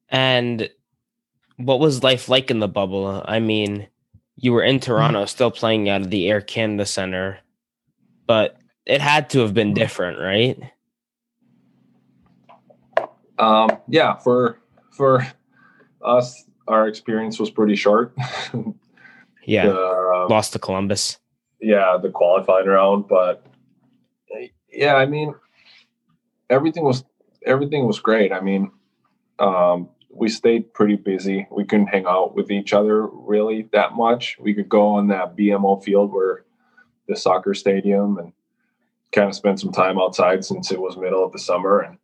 [0.10, 0.70] And
[1.58, 3.24] what was life like in the bubble?
[3.26, 3.88] I mean,
[4.36, 7.40] you were in Toronto, still playing out of the Air Canada Center,
[8.28, 10.60] but it had to have been different, right?
[13.40, 14.60] Um, yeah, for
[14.92, 15.26] for
[16.04, 18.16] us, our experience was pretty short.
[19.46, 21.18] yeah, the, lost to Columbus.
[21.60, 23.46] Yeah, the qualifying round, but
[24.72, 25.34] yeah, I mean,
[26.50, 27.04] everything was
[27.46, 28.32] everything was great.
[28.32, 28.72] I mean,
[29.40, 31.48] um, we stayed pretty busy.
[31.52, 34.38] We couldn't hang out with each other really that much.
[34.40, 36.46] We could go on that BMO field where
[37.08, 38.34] the soccer stadium and
[39.12, 41.98] kind of spend some time outside since it was middle of the summer and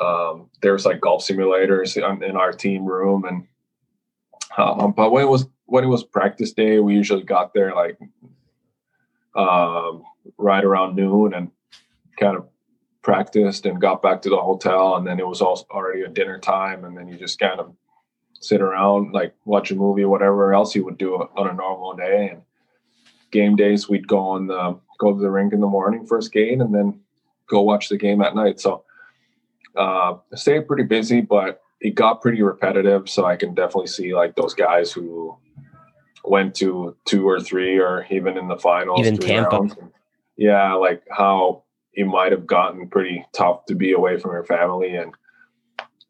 [0.00, 3.46] um, there was like golf simulators in our team room and
[4.56, 7.98] um, but when it was when it was practice day we usually got there like
[9.34, 10.02] um,
[10.36, 11.50] right around noon and
[12.18, 12.46] kind of
[13.02, 16.38] practiced and got back to the hotel and then it was also already a dinner
[16.38, 17.74] time and then you just kind of
[18.40, 22.28] sit around like watch a movie whatever else you would do on a normal day
[22.32, 22.42] and
[23.30, 26.22] game days we'd go on the go to the rink in the morning for a
[26.22, 27.00] skate and then
[27.48, 28.60] go watch the game at night.
[28.60, 28.84] So
[29.76, 33.08] uh, stayed pretty busy, but it got pretty repetitive.
[33.08, 35.36] So I can definitely see like those guys who
[36.24, 39.00] went to two or three or even in the finals.
[39.00, 39.68] Even Tampa.
[40.36, 41.64] Yeah, like how
[41.98, 45.12] it might have gotten pretty tough to be away from your family and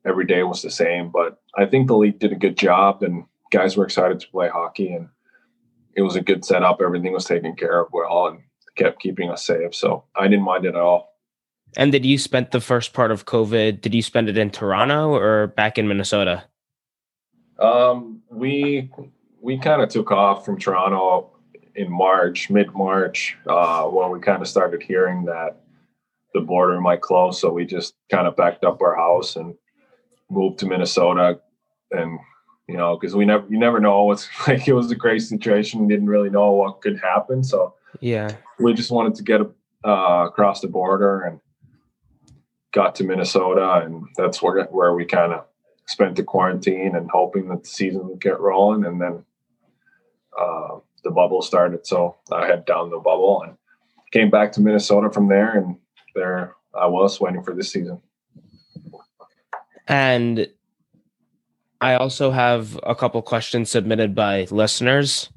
[0.05, 1.11] every day was the same.
[1.11, 4.51] But I think the league did a good job and guys were excited to play
[4.51, 5.09] hockey and
[5.97, 6.83] it was a good setup.
[6.83, 8.41] Everything was taken care of well and
[8.77, 9.75] kept keeping us safe.
[9.75, 11.17] So I didn't mind it at all.
[11.75, 13.81] And did you spend the first part of COVID?
[13.81, 16.45] Did you spend it in Toronto or back in Minnesota?
[17.59, 18.91] Um, we
[19.41, 21.31] we kind of took off from Toronto
[21.75, 25.63] in March, mid March, uh, when we kind of started hearing that
[26.35, 27.41] the border might close.
[27.41, 29.55] So we just kind of backed up our house and
[30.31, 31.41] moved to Minnesota,
[31.91, 32.19] and
[32.69, 34.69] you know, because we never you never know what's like.
[34.69, 35.81] It was a great situation.
[35.81, 38.31] We didn't really know what could happen, so yeah.
[38.59, 39.41] We just wanted to get
[39.85, 41.41] uh, across the border and
[42.73, 45.45] got to Minnesota, and that's where where we kind of
[45.87, 49.25] spent the quarantine and hoping that the season would get rolling, and then
[50.39, 51.87] uh, the bubble started.
[51.87, 53.57] So I head down the bubble and
[54.13, 55.77] came back to Minnesota from there, and
[56.19, 58.01] there I was waiting for this season.
[59.87, 60.49] And
[61.81, 65.31] I also have a couple questions submitted by listeners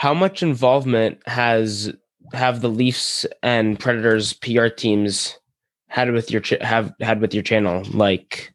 [0.00, 1.92] how much involvement has
[2.32, 5.38] have the Leafs and Predators PR teams
[5.88, 7.82] had with your ch- have had with your channel?
[7.92, 8.54] Like,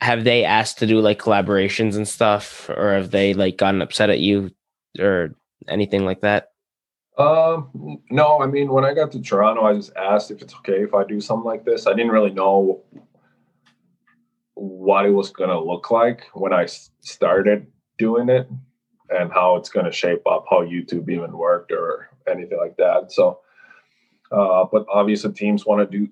[0.00, 4.08] have they asked to do like collaborations and stuff, or have they like gotten upset
[4.08, 4.52] at you
[5.00, 5.34] or
[5.66, 6.50] anything like that?
[7.18, 8.40] Um, no.
[8.40, 11.04] I mean, when I got to Toronto, I just asked if it's okay if I
[11.04, 11.86] do something like this.
[11.86, 12.82] I didn't really know
[14.54, 16.66] what it was gonna look like when I
[17.00, 17.66] started
[17.98, 18.48] doing it
[19.10, 23.10] and how it's going to shape up how YouTube even worked or anything like that.
[23.12, 23.40] So,
[24.30, 26.08] uh, but obviously teams want to do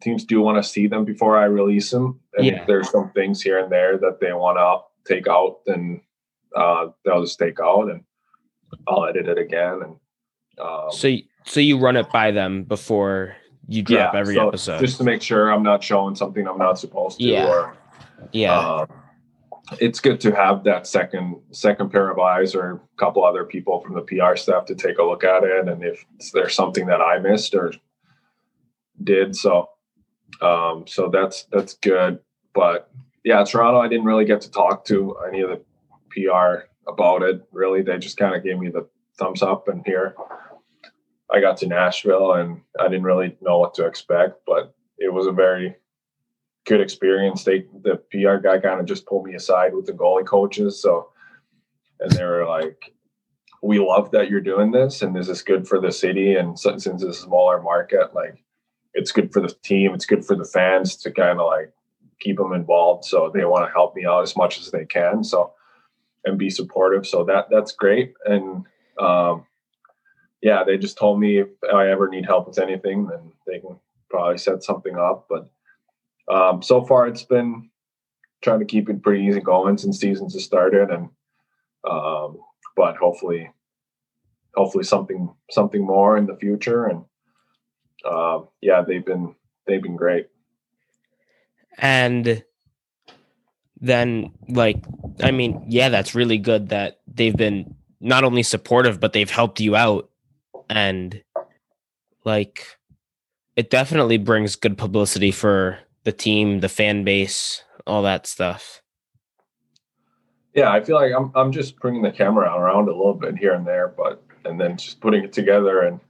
[0.00, 2.20] teams do want to see them before I release them.
[2.36, 2.60] And yeah.
[2.60, 6.00] if there's some things here and there that they want to take out, then
[6.54, 8.04] uh, they'll just take out and
[8.86, 9.80] I'll edit it again.
[9.82, 9.96] And
[10.60, 13.36] um, so, so you run it by them before
[13.68, 16.58] you drop yeah, every so episode, just to make sure I'm not showing something I'm
[16.58, 17.24] not supposed to.
[17.24, 17.48] Yeah.
[17.48, 17.76] Or,
[18.32, 18.58] yeah.
[18.58, 18.86] Uh,
[19.80, 23.80] it's good to have that second second pair of eyes or a couple other people
[23.80, 27.00] from the PR staff to take a look at it and if there's something that
[27.00, 27.72] I missed or
[29.02, 29.68] did so
[30.40, 32.18] um, so that's that's good
[32.54, 32.90] but
[33.24, 35.60] yeah Toronto I didn't really get to talk to any of the
[36.10, 40.14] PR about it really they just kind of gave me the thumbs up and here
[41.30, 45.26] I got to Nashville and I didn't really know what to expect but it was
[45.26, 45.76] a very
[46.68, 47.44] good experience.
[47.44, 50.80] They the PR guy kind of just pulled me aside with the goalie coaches.
[50.80, 51.10] So
[52.00, 52.92] and they were like,
[53.62, 56.34] "We love that you're doing this, and this is good for the city.
[56.34, 58.44] And since it's a smaller market, like
[58.94, 61.72] it's good for the team, it's good for the fans to kind of like
[62.20, 63.04] keep them involved.
[63.04, 65.24] So they want to help me out as much as they can.
[65.24, 65.52] So
[66.24, 67.06] and be supportive.
[67.06, 68.12] So that that's great.
[68.26, 68.66] And
[68.98, 69.46] um,
[70.40, 73.78] yeah, they just told me if I ever need help with anything, then they can
[74.10, 75.28] probably set something up.
[75.28, 75.50] But
[76.32, 77.70] um, so far it's been
[78.42, 81.08] trying to keep it pretty easy going since seasons have started, and
[81.88, 82.38] um,
[82.76, 83.50] but hopefully,
[84.54, 86.86] hopefully something something more in the future.
[86.86, 87.04] And
[88.04, 89.34] uh, yeah, they've been
[89.66, 90.28] they've been great.
[91.78, 92.42] And
[93.80, 94.84] then, like,
[95.22, 99.60] I mean, yeah, that's really good that they've been not only supportive, but they've helped
[99.60, 100.10] you out.
[100.68, 101.22] And
[102.24, 102.78] like,
[103.56, 108.82] it definitely brings good publicity for the team, the fan base, all that stuff.
[110.54, 113.54] Yeah, I feel like I'm I'm just bringing the camera around a little bit here
[113.54, 116.00] and there, but and then just putting it together and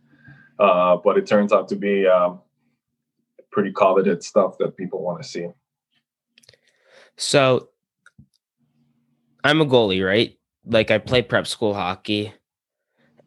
[0.59, 2.41] uh, but it turns out to be um,
[3.51, 5.49] pretty coveted stuff that people want to see.
[7.17, 7.69] So
[9.45, 10.37] I'm a goalie, right?
[10.65, 12.33] Like I play prep school hockey.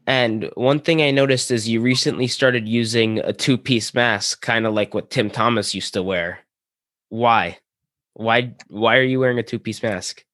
[0.07, 4.65] And one thing I noticed is you recently started using a two piece mask, kind
[4.65, 6.39] of like what Tim Thomas used to wear.
[7.09, 7.59] Why?
[8.13, 10.25] Why why are you wearing a two piece mask?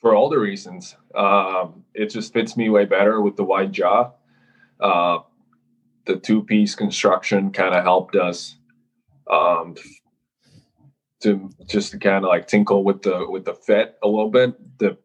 [0.00, 0.94] For all the reasons.
[1.14, 4.12] Um, it just fits me way better with the wide jaw.
[4.78, 5.18] Uh,
[6.06, 8.56] the two piece construction kind of helped us
[9.30, 9.74] um,
[11.22, 14.78] to just kind of like tinkle with the with the fit a little bit.
[14.78, 14.96] The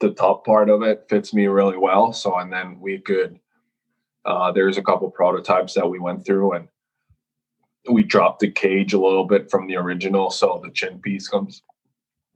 [0.00, 2.12] the top part of it fits me really well.
[2.12, 3.38] So and then we could
[4.26, 6.68] uh, there's a couple prototypes that we went through and
[7.90, 11.62] we dropped the cage a little bit from the original so the chin piece comes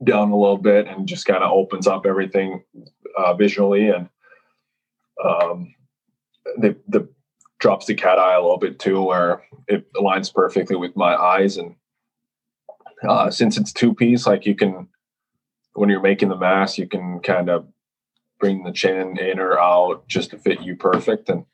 [0.03, 2.63] down a little bit and just kind of opens up everything
[3.17, 4.07] uh, visually and
[5.23, 5.73] um,
[6.57, 7.07] the the
[7.59, 11.57] drops the cat eye a little bit too where it aligns perfectly with my eyes
[11.57, 11.75] and
[13.07, 14.87] uh, since it's two piece like you can
[15.73, 17.67] when you're making the mask you can kind of
[18.39, 21.45] bring the chin in or out just to fit you perfect and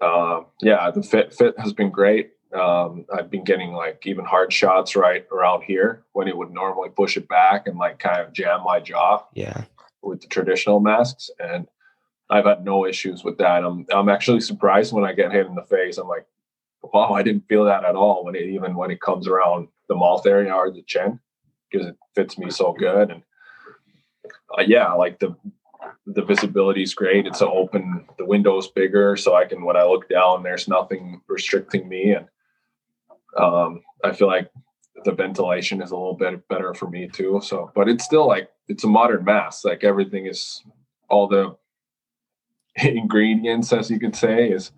[0.00, 4.52] uh, yeah the fit fit has been great um, I've been getting like even hard
[4.52, 8.32] shots right around here when it would normally push it back and like kind of
[8.32, 9.24] jam my jaw.
[9.34, 9.64] Yeah.
[10.02, 11.66] With the traditional masks, and
[12.30, 13.64] I've had no issues with that.
[13.64, 15.98] I'm I'm actually surprised when I get hit in the face.
[15.98, 16.26] I'm like,
[16.82, 19.96] wow, I didn't feel that at all when it even when it comes around the
[19.96, 21.18] mouth area or the chin
[21.76, 23.10] because it fits me so good.
[23.10, 23.22] And
[24.58, 25.36] uh, yeah, like the
[26.06, 27.26] the visibility is great.
[27.26, 28.06] It's open.
[28.18, 32.28] The window's bigger, so I can when I look down, there's nothing restricting me and
[33.36, 34.50] um, I feel like
[35.04, 37.40] the ventilation is a little bit better for me too.
[37.42, 39.64] So, but it's still like it's a modern mask.
[39.64, 40.62] Like everything is
[41.08, 41.56] all the
[42.82, 44.72] ingredients, as you could say, is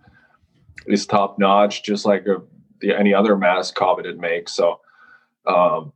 [0.86, 2.42] is top notch, just like a,
[2.80, 4.52] the, any other mask coveted makes.
[4.52, 4.80] So,
[5.46, 5.92] um,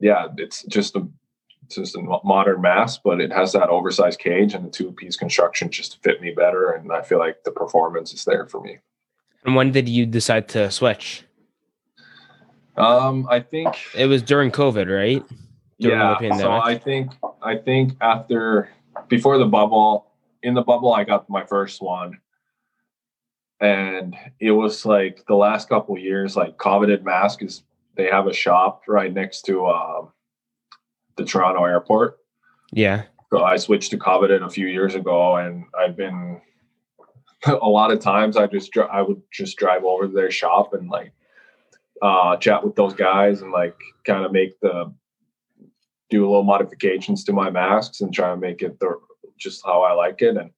[0.00, 1.06] yeah, it's just a
[1.68, 5.16] it's just a modern mask, but it has that oversized cage and the two piece
[5.16, 6.70] construction just to fit me better.
[6.70, 8.78] And I feel like the performance is there for me.
[9.44, 11.24] And when did you decide to switch?
[12.78, 15.22] Um, I think it was during COVID, right?
[15.78, 16.38] During yeah.
[16.38, 18.70] So I think I think after
[19.08, 20.06] before the bubble,
[20.42, 22.18] in the bubble, I got my first one,
[23.60, 27.62] and it was like the last couple years, like coveted mask is
[27.98, 30.12] they have a shop right next to um,
[31.16, 32.18] the Toronto airport.
[32.72, 33.02] Yeah.
[33.30, 36.40] So I switched to coveted a few years ago, and I've been
[37.46, 40.88] a lot of times I just I would just drive over to their shop and
[40.88, 41.12] like
[42.00, 43.76] uh, chat with those guys and like
[44.06, 44.94] kind of make the
[46.08, 48.98] do a little modifications to my masks and try to make it the,
[49.36, 50.38] just how I like it.
[50.38, 50.50] And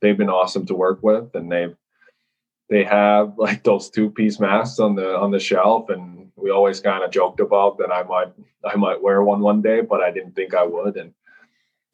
[0.00, 1.76] they've been awesome to work with, and they've
[2.70, 6.80] they have like those two piece masks on the on the shelf, and we always
[6.80, 8.32] kind of joked about that I might
[8.64, 10.96] I might wear one one day, but I didn't think I would.
[10.96, 11.12] And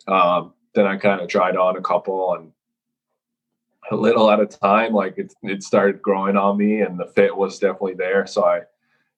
[0.07, 2.53] um, then I kind of tried on a couple and
[3.91, 7.37] a little at a time like it, it started growing on me and the fit
[7.37, 8.63] was definitely there so i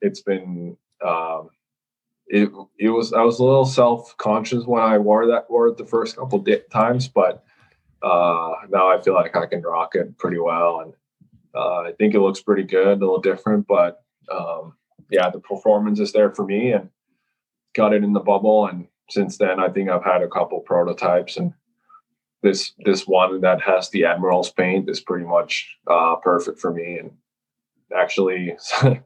[0.00, 1.50] it's been um,
[2.26, 5.76] it it was I was a little self conscious when I wore that wore it
[5.76, 7.44] the first couple times, but
[8.02, 10.92] uh, now I feel like I can rock it pretty well, and
[11.54, 14.74] uh, I think it looks pretty good, a little different, but um,
[15.10, 16.90] yeah, the performance is there for me, and
[17.74, 21.36] got it in the bubble, and since then I think I've had a couple prototypes,
[21.36, 21.52] and
[22.42, 26.98] this this one that has the Admiral's paint is pretty much uh, perfect for me,
[26.98, 27.12] and
[27.96, 28.56] actually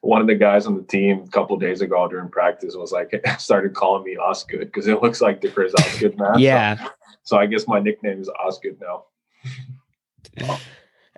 [0.00, 3.12] one of the guys on the team a couple days ago during practice was like
[3.38, 6.38] started calling me Osgood because it looks like the Chris Osgood man.
[6.38, 6.76] yeah.
[6.76, 6.90] So,
[7.22, 9.04] so, I guess my nickname is Osgood now.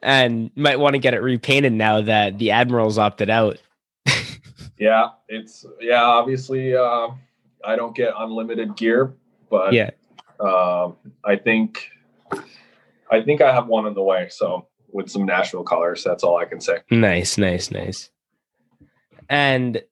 [0.02, 3.58] and might want to get it repainted now that the Admirals opted out.
[4.78, 6.02] Yeah, it's yeah.
[6.02, 7.08] Obviously, uh,
[7.64, 9.14] I don't get unlimited gear,
[9.50, 9.90] but yeah,
[10.40, 11.90] um, I think
[13.10, 14.28] I think I have one on the way.
[14.30, 16.78] So with some Nashville colors, that's all I can say.
[16.90, 18.10] Nice, nice, nice.
[19.28, 19.82] And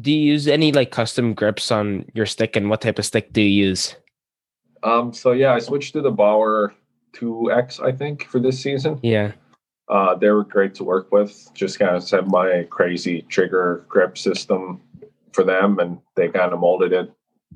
[0.00, 3.32] Do you use any like custom grips on your stick, and what type of stick
[3.32, 3.96] do you use?
[4.82, 6.74] Um, so yeah, I switched to the Bauer
[7.14, 9.00] 2X, I think, for this season.
[9.02, 9.32] Yeah.
[9.88, 11.48] Uh, they were great to work with.
[11.54, 14.80] Just kind of set my crazy trigger grip system
[15.32, 17.10] for them, and they kind of molded it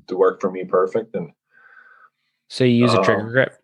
[0.07, 1.15] to work for me perfect.
[1.15, 1.31] And
[2.49, 3.55] so you use a trigger Um, grip.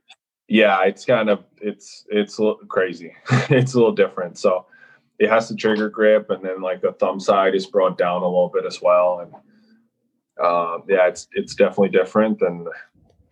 [0.48, 3.14] yeah, it's kind of it's it's a little crazy.
[3.50, 4.38] it's a little different.
[4.38, 4.66] So
[5.18, 8.26] it has the trigger grip, and then like the thumb side is brought down a
[8.26, 9.20] little bit as well.
[9.22, 9.34] And
[10.46, 12.42] um, yeah, it's it's definitely different.
[12.42, 12.68] And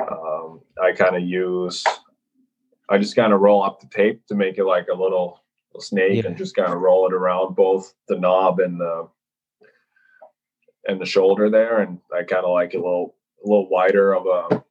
[0.01, 1.83] um, I kind of use
[2.89, 5.81] I just kind of roll up the tape to make it like a little, little
[5.81, 6.27] snake, Yeah.
[6.29, 9.07] and just kind of roll it around both the knob and the
[10.87, 11.79] and the shoulder there.
[11.81, 14.63] And I kind of like it a little a little wider of a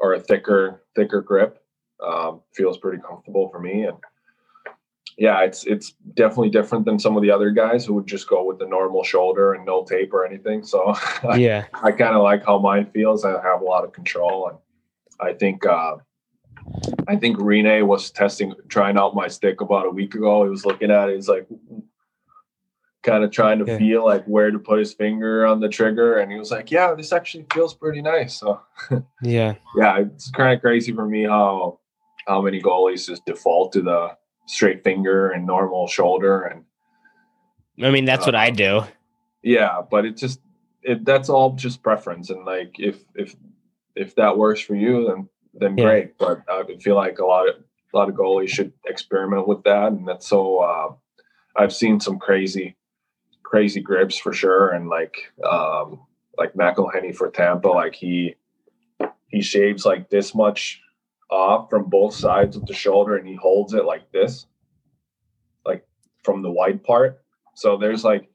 [0.00, 1.62] or a thicker thicker grip
[2.04, 3.96] um, feels pretty comfortable for me and
[5.18, 8.42] yeah it's it's definitely different than some of the other guys who would just go
[8.44, 10.94] with the normal shoulder and no tape or anything so
[11.28, 11.66] I, Yeah.
[11.74, 14.58] I kind of like how mine feels i have a lot of control and
[15.20, 15.96] i think uh
[17.08, 20.64] i think Rinne was testing trying out my stick about a week ago he was
[20.64, 21.46] looking at it he's like
[23.02, 23.78] kind of trying to Yeah.
[23.78, 26.94] feel like where to put his finger on the trigger and he was like yeah
[26.94, 28.60] this actually feels pretty nice so
[29.22, 29.54] Yeah.
[29.76, 31.80] yeah, it's kind of crazy for me how
[32.28, 34.16] how many goalies just default to the
[34.46, 36.64] straight finger and normal shoulder and
[37.82, 38.82] I mean, that's what I uh, do.
[39.42, 40.40] yeah, but it just
[40.82, 43.34] it that's all just preference and like if if
[43.96, 45.84] if that works for you then then Yeah.
[45.84, 46.18] great.
[46.18, 47.56] But I would feel like a lot of
[47.92, 50.94] a lot of goalies should experiment with that and that's so uh
[51.56, 52.76] I've seen some crazy
[53.42, 56.00] crazy grips for sure and like um
[56.38, 58.34] like McElhinney for Tampa like he
[59.28, 60.80] he shaves like this much
[61.30, 64.46] off from both sides of the shoulder and he holds it like this
[65.66, 65.86] like
[66.24, 67.22] from the wide part
[67.54, 68.28] so there's like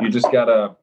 [0.00, 0.76] you just gotta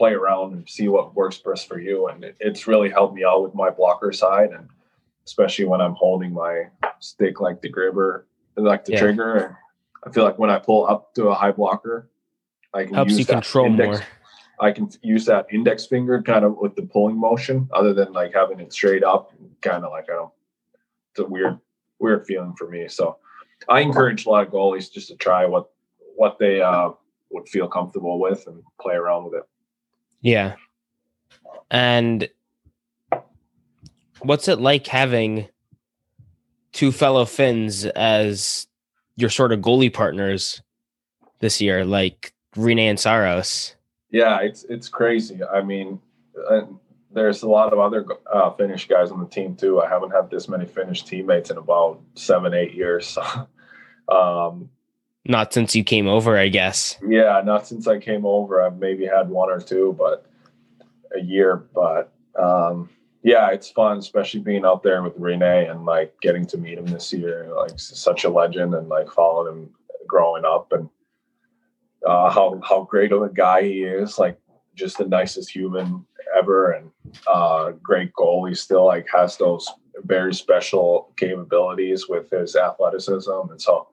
[0.00, 3.22] play around and see what works best for you and it, it's really helped me
[3.22, 4.66] out with my blocker side and
[5.26, 6.54] especially when i'm holding my
[7.00, 8.26] stick like the gripper
[8.56, 9.00] like the Yeah.
[9.00, 9.58] trigger
[10.06, 12.08] i feel like when i pull up to a high blocker
[12.72, 14.06] i can Helps use you that control index- more.
[14.62, 18.34] I can use that index finger kind of with the pulling motion, other than like
[18.34, 19.32] having it straight up.
[19.62, 20.32] Kind of like I don't.
[21.12, 21.58] It's a weird,
[21.98, 22.86] weird feeling for me.
[22.88, 23.16] So,
[23.70, 25.70] I encourage a lot of goalies just to try what
[26.14, 26.90] what they uh,
[27.30, 29.44] would feel comfortable with and play around with it.
[30.20, 30.54] Yeah.
[31.70, 32.28] And
[34.20, 35.48] what's it like having
[36.72, 38.66] two fellow Finns as
[39.16, 40.62] your sort of goalie partners
[41.40, 43.76] this year, like Rinne and Saros?
[44.10, 45.40] Yeah, it's it's crazy.
[45.44, 46.00] I mean,
[46.48, 46.62] uh,
[47.12, 49.80] there's a lot of other uh, Finnish guys on the team too.
[49.80, 53.16] I haven't had this many Finnish teammates in about seven, eight years.
[54.10, 54.70] Um,
[55.26, 56.96] Not since you came over, I guess.
[57.06, 58.62] Yeah, not since I came over.
[58.62, 60.26] I've maybe had one or two, but
[61.14, 61.56] a year.
[61.74, 62.88] But um,
[63.22, 66.86] yeah, it's fun, especially being out there with Rinne and like getting to meet him
[66.86, 67.52] this year.
[67.54, 69.70] Like such a legend, and like following him
[70.06, 70.88] growing up, and
[72.06, 74.18] uh, how how great of a guy he is.
[74.18, 74.38] Like
[74.74, 76.90] just the nicest human ever, and
[77.26, 78.46] uh, great goal.
[78.46, 79.70] He still like has those
[80.04, 83.88] very special capabilities with his athleticism, and so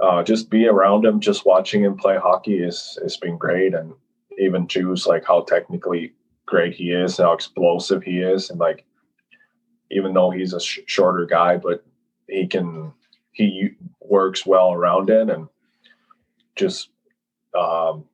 [0.00, 3.92] uh, just be around him, just watching him play hockey is has been great, and
[4.38, 6.12] even choose like how technically
[6.46, 8.84] great he is, how explosive he is, and like
[9.90, 11.84] even though he's a sh- shorter guy, but
[12.28, 12.92] he can
[13.32, 13.70] he
[14.00, 15.48] works well around it, and
[16.54, 16.90] just
[17.58, 18.04] um,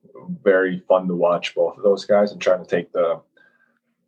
[0.43, 3.21] very fun to watch both of those guys and trying to take the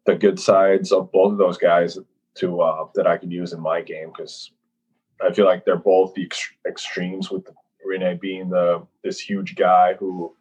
[0.05, 1.97] the good sides of both of those guys
[2.35, 4.11] to uh, that I can use in my game.
[4.15, 4.51] Because
[5.21, 7.45] I feel like they're both the ex- extremes with
[7.85, 10.35] Rinne being the this huge guy who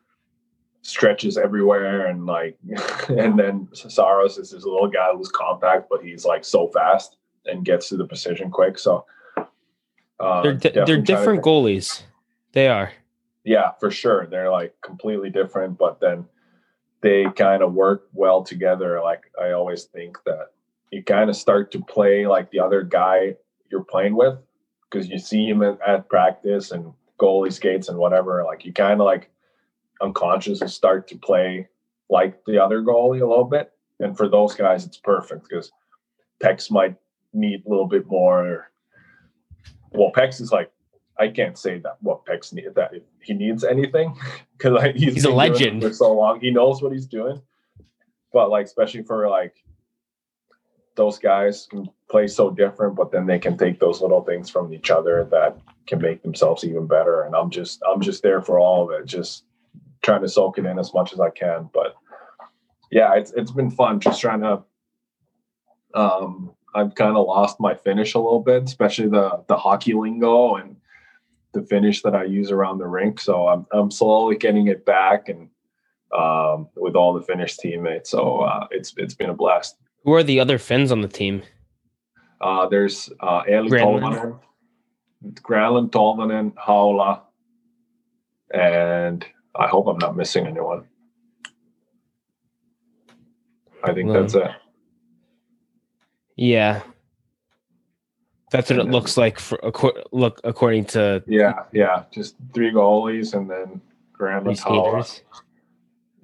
[0.82, 2.57] stretches everywhere and like
[3.09, 7.16] and then Saros is this little guy who's compact but he's like so fast
[7.47, 9.05] and gets to the precision quick so
[10.18, 12.03] uh, They're, di- they're trying to different goalies.
[12.53, 12.93] They are.
[13.45, 14.26] yeah, for sure.
[14.26, 16.24] They're like completely different, but then
[17.03, 19.01] they kind of work well together.
[19.03, 20.53] Like I always think that
[20.91, 23.34] you kind of start to play like the other guy
[23.70, 24.39] you're playing with
[24.89, 28.44] because you see him at, at practice and goalie skates and whatever.
[28.44, 29.30] Like you kind of like
[30.00, 31.68] unconsciously start to play
[32.08, 33.72] like the other goalie a little bit.
[34.00, 35.72] And for those guys, it's perfect because
[36.42, 36.96] Pex might
[37.32, 38.70] need a little bit more.
[39.92, 40.70] Well, Pex is like
[41.18, 42.92] I can't say that what Pex need that
[43.22, 44.14] he needs anything
[44.58, 45.82] because like he's, He's a been doing it legend.
[45.82, 46.40] for so long.
[46.40, 47.40] He knows what he's doing,
[48.32, 49.54] but like especially for like
[50.97, 54.72] those guys can play so different, but then they can take those little things from
[54.72, 57.22] each other that can make themselves even better.
[57.22, 59.44] And I'm just I'm just there for all of it, just
[60.03, 61.70] trying to soak it in as much as I can.
[61.72, 61.97] But
[62.90, 64.62] yeah, it's it's been fun just trying to.
[65.94, 70.57] Um, I've kind of lost my Finnish a little bit, especially the the hockey lingo
[70.57, 70.76] and
[71.53, 73.20] the Finnish that I use around the rink.
[73.20, 75.49] So I'm I'm slowly getting it back and
[76.16, 78.11] um, with all the Finnish teammates.
[78.11, 79.76] So uh, it's it's been a blast.
[80.07, 81.42] Who are the other Finns on the team?
[82.40, 84.38] Uh, there's uh, Eeli Tolvanen,
[85.42, 87.22] Granlund Tolvanen, Haula,
[88.54, 89.26] and
[89.57, 90.84] I hope I'm not missing anyone.
[93.82, 94.48] I think well, that's it.
[96.36, 96.82] Yeah,
[98.52, 99.59] that's what it looks like for
[100.12, 101.24] look according to.
[101.26, 103.80] Yeah, yeah, just three goalies and then
[104.16, 105.20] Granlund Haula.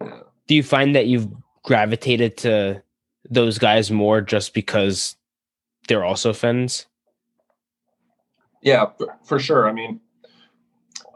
[0.00, 0.20] Yeah.
[0.46, 1.26] Do you find that you've
[1.64, 2.80] gravitated to
[3.28, 5.16] those guys more just because
[5.88, 6.86] they're also Finns?
[8.62, 9.68] Yeah, for, for sure.
[9.68, 10.00] I mean,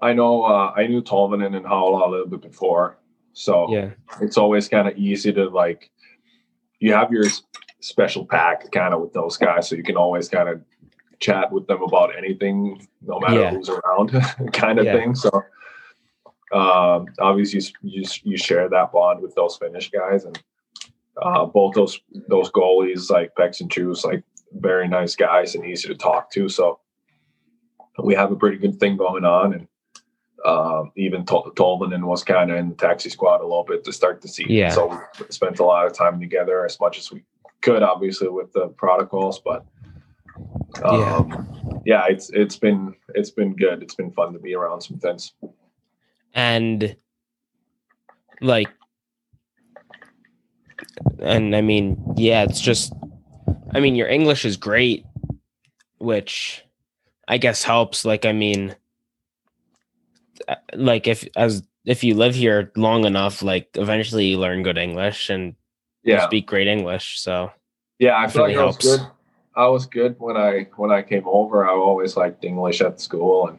[0.03, 2.99] I know uh, I knew Tolvanen and Haula a little bit before,
[3.33, 3.91] so yeah,
[4.21, 5.91] it's always kind of easy to like.
[6.79, 7.25] You have your
[7.81, 10.61] special pack kind of with those guys, so you can always kind of
[11.21, 13.51] chat with them about anything, no matter yeah.
[13.51, 14.11] who's around,
[14.53, 14.93] kind of yeah.
[14.93, 15.15] thing.
[15.15, 15.31] So,
[16.53, 20.41] um, obviously, you, you you share that bond with those Finnish guys, and
[21.23, 25.95] uh, both those those goalies like Pex and like very nice guys and easy to
[25.95, 26.49] talk to.
[26.49, 26.81] So
[28.03, 29.55] we have a pretty good thing going on.
[29.55, 29.69] And
[30.45, 33.93] um, even Tol- Tolvanen was kind of in the taxi squad a little bit to
[33.93, 34.53] start the season.
[34.53, 34.71] Yeah.
[34.71, 34.89] So
[35.19, 37.25] we spent a lot of time together as much as we
[37.63, 39.65] could, obviously with the protocols, but
[40.83, 41.49] um,
[41.85, 42.05] yeah.
[42.05, 43.83] yeah, it's it's been it's been good.
[43.83, 45.33] It's been fun to be around some things.
[46.35, 46.97] And
[48.43, 48.69] like
[51.21, 52.93] and I mean, yeah, it's just
[53.77, 55.05] I mean, your English is great,
[55.99, 56.65] which
[57.29, 58.05] I guess helps.
[58.05, 58.75] Like, I mean,
[60.49, 64.79] uh, like if as if you live here long enough, like eventually you learn good
[64.79, 65.55] English and
[66.03, 67.21] yeah, speak great English.
[67.21, 67.51] So
[67.99, 69.01] yeah, I feel like I was good.
[69.55, 71.67] I was good when I when I came over.
[71.67, 73.59] I always liked English at school, and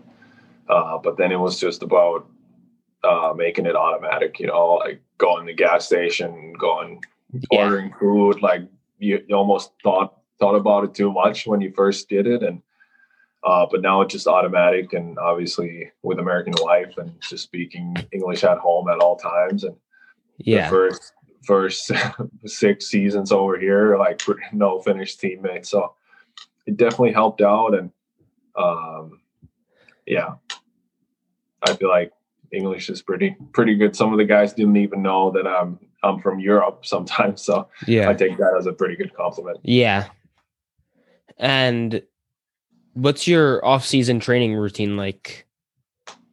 [0.70, 2.28] uh, but then it was just about
[3.04, 4.40] uh, making it automatic.
[4.40, 7.60] You know, like going to the gas station, going yeah.
[7.60, 8.42] ordering food.
[8.42, 8.62] Like
[9.00, 12.62] you, you almost thought thought about it too much when you first did it, and
[13.44, 14.94] uh, but now it's just automatic.
[14.94, 19.76] And obviously, with American Life and just speaking English at home at all times, and
[20.38, 21.14] yeah, the first
[21.44, 21.92] first
[22.46, 24.22] six seasons over here, like
[24.54, 25.94] no Finnish teammates, so
[26.66, 27.74] it definitely helped out.
[27.74, 27.92] And
[28.56, 29.22] um,
[30.06, 30.36] yeah,
[31.66, 32.12] I feel like
[32.52, 33.96] English is pretty pretty good.
[33.96, 38.10] Some of the guys didn't even know that I'm I'm from Europe sometimes, so yeah,
[38.10, 39.60] I take that as a pretty good compliment.
[39.64, 40.08] Yeah.
[41.38, 42.02] And
[42.94, 45.46] what's your off-season training routine like?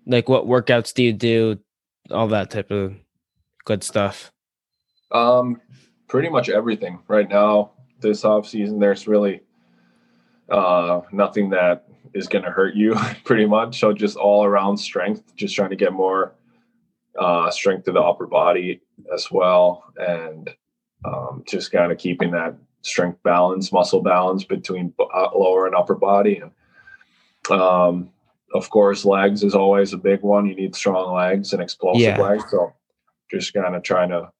[0.07, 1.59] Like what workouts do you do?
[2.11, 2.95] All that type of
[3.65, 4.31] good stuff.
[5.11, 5.61] Um,
[6.09, 7.73] pretty much everything right now.
[8.01, 9.41] This off season, there's really
[10.51, 12.95] uh nothing that is going to hurt you
[13.25, 13.81] pretty much.
[13.81, 16.35] So just all around strength, just trying to get more
[17.19, 18.81] uh, strength to the upper body
[19.13, 20.51] as well, and
[21.05, 25.95] um, just kind of keeping that strength balance, muscle balance between uh, lower and upper
[25.95, 26.43] body.
[27.49, 28.11] And um,
[28.53, 30.47] of course, legs is always a big one.
[30.47, 32.21] You need strong legs and explosive yeah.
[32.21, 32.45] legs.
[32.51, 32.73] So
[33.31, 34.31] just kind of trying to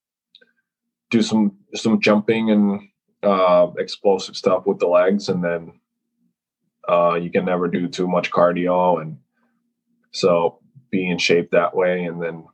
[1.09, 2.89] do some some jumping and
[3.23, 5.73] uh, explosive stuff with the legs, and then
[6.87, 9.17] uh, you can never do too much cardio, and
[10.11, 10.59] so
[10.91, 12.05] be in shape that way.
[12.05, 12.45] And then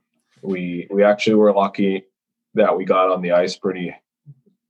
[0.42, 2.06] we we actually were lucky
[2.54, 3.96] that we got on the ice pretty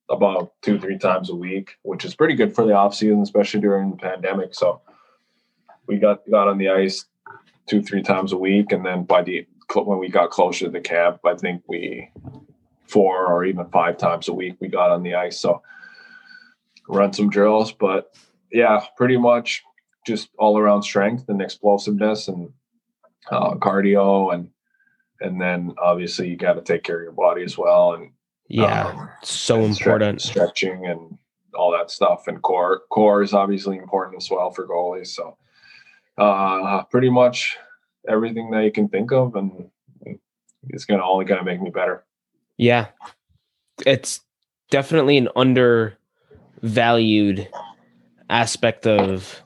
[0.09, 3.61] about two three times a week, which is pretty good for the off season, especially
[3.61, 4.53] during the pandemic.
[4.53, 4.81] So
[5.87, 7.05] we got got on the ice
[7.67, 10.81] two three times a week, and then by the when we got closer to the
[10.81, 12.09] camp, I think we
[12.87, 15.39] four or even five times a week we got on the ice.
[15.39, 15.61] So
[16.89, 18.13] run some drills, but
[18.51, 19.63] yeah, pretty much
[20.05, 22.51] just all around strength and explosiveness and
[23.29, 24.49] uh, cardio and
[25.21, 28.11] and then obviously you got to take care of your body as well and
[28.47, 30.21] yeah um, so and important.
[30.21, 31.17] stretching and
[31.53, 35.37] all that stuff and core core is obviously important as well for goalies so
[36.17, 37.57] uh pretty much
[38.07, 39.69] everything that you can think of and
[40.69, 42.05] it's gonna only gonna make me better.
[42.57, 42.87] Yeah.
[43.85, 44.21] It's
[44.69, 47.49] definitely an undervalued
[48.29, 49.43] aspect of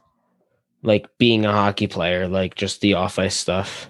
[0.83, 3.89] like being a hockey player like just the off ice stuff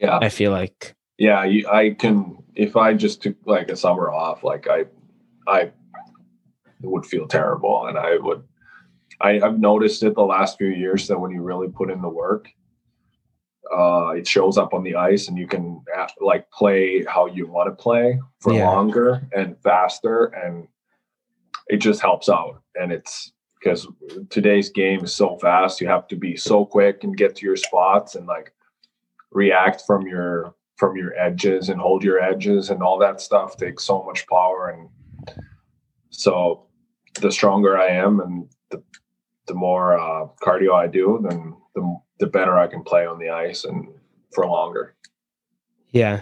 [0.00, 0.18] yeah.
[0.20, 0.94] I feel like.
[1.18, 2.36] Yeah, I can.
[2.54, 4.84] If I just took like a summer off, like I,
[5.46, 5.72] I
[6.82, 8.42] would feel terrible, and I would.
[9.20, 12.08] I, I've noticed it the last few years that when you really put in the
[12.08, 12.50] work,
[13.74, 17.46] uh, it shows up on the ice and you can uh, like play how you
[17.46, 18.68] want to play for Yeah.
[18.68, 20.68] longer and faster and
[21.68, 23.88] it just helps out and it's because
[24.30, 27.56] today's game is so fast you have to be so quick and get to your
[27.56, 28.52] spots and like
[29.32, 33.84] react from your from your edges and hold your edges and all that stuff takes
[33.84, 34.88] so much power and
[36.10, 36.66] so
[37.20, 38.82] the stronger i am and the
[39.46, 43.30] the more uh, cardio i do then the the better i can play on the
[43.30, 43.88] ice and
[44.34, 44.94] for longer
[45.92, 46.20] Yeah.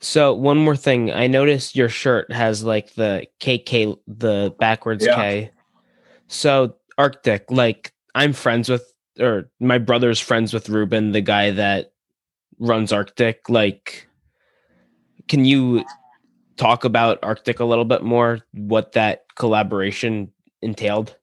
[0.00, 5.16] So one more thing, I noticed your shirt has like the KK, the backwards Yeah.
[5.16, 5.50] K.
[6.28, 11.92] So Arctic, like I'm friends with, or my brother's friends with Ruben, the guy that
[12.58, 13.48] runs Arctic.
[13.48, 14.08] Like,
[15.28, 15.84] can you
[16.56, 18.40] talk about Arctic a little bit more?
[18.52, 21.16] What that collaboration entailed?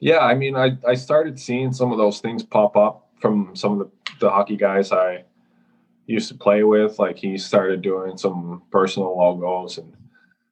[0.00, 3.72] Yeah, I mean, I, I started seeing some of those things pop up from some
[3.72, 5.24] of the, the hockey guys I
[6.06, 6.98] used to play with.
[6.98, 9.92] Like he started doing some personal logos and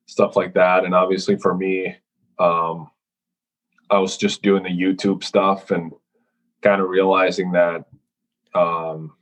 [0.07, 0.85] stuff like that.
[0.85, 1.97] And obviously for me,
[2.39, 2.91] um,
[3.89, 5.93] I was just doing the YouTube stuff and
[6.63, 7.85] kind of realizing that
[8.55, 9.13] um,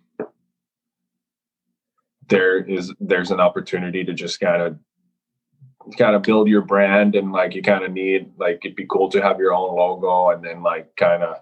[2.28, 4.78] there is there's an opportunity to just kind of
[5.98, 9.10] kind of build your brand and like you kind of need like it'd be cool
[9.10, 11.36] to have your own logo and then like kind of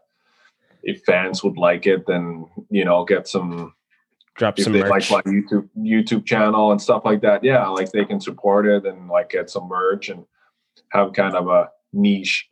[0.83, 3.73] if fans would like it then you know get some
[4.35, 5.11] Drop if some they merch.
[5.11, 8.85] like my youtube youtube channel and stuff like that yeah like they can support it
[8.85, 10.25] and like get some merch and
[10.89, 12.49] have kind of a niche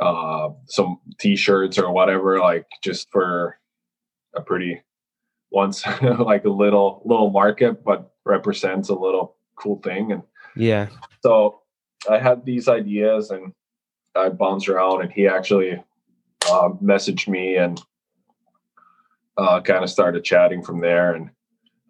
[0.00, 3.58] uh some t-shirts or whatever like just for
[4.34, 4.80] a pretty
[5.50, 5.84] once
[6.18, 10.22] like a little little market but represents a little cool thing and
[10.54, 10.88] yeah.
[11.22, 11.60] so
[12.08, 13.52] I had these ideas and
[14.14, 15.82] I bounced around and he actually
[16.50, 17.80] uh, messaged me and
[19.36, 21.14] uh, kind of started chatting from there.
[21.14, 21.30] And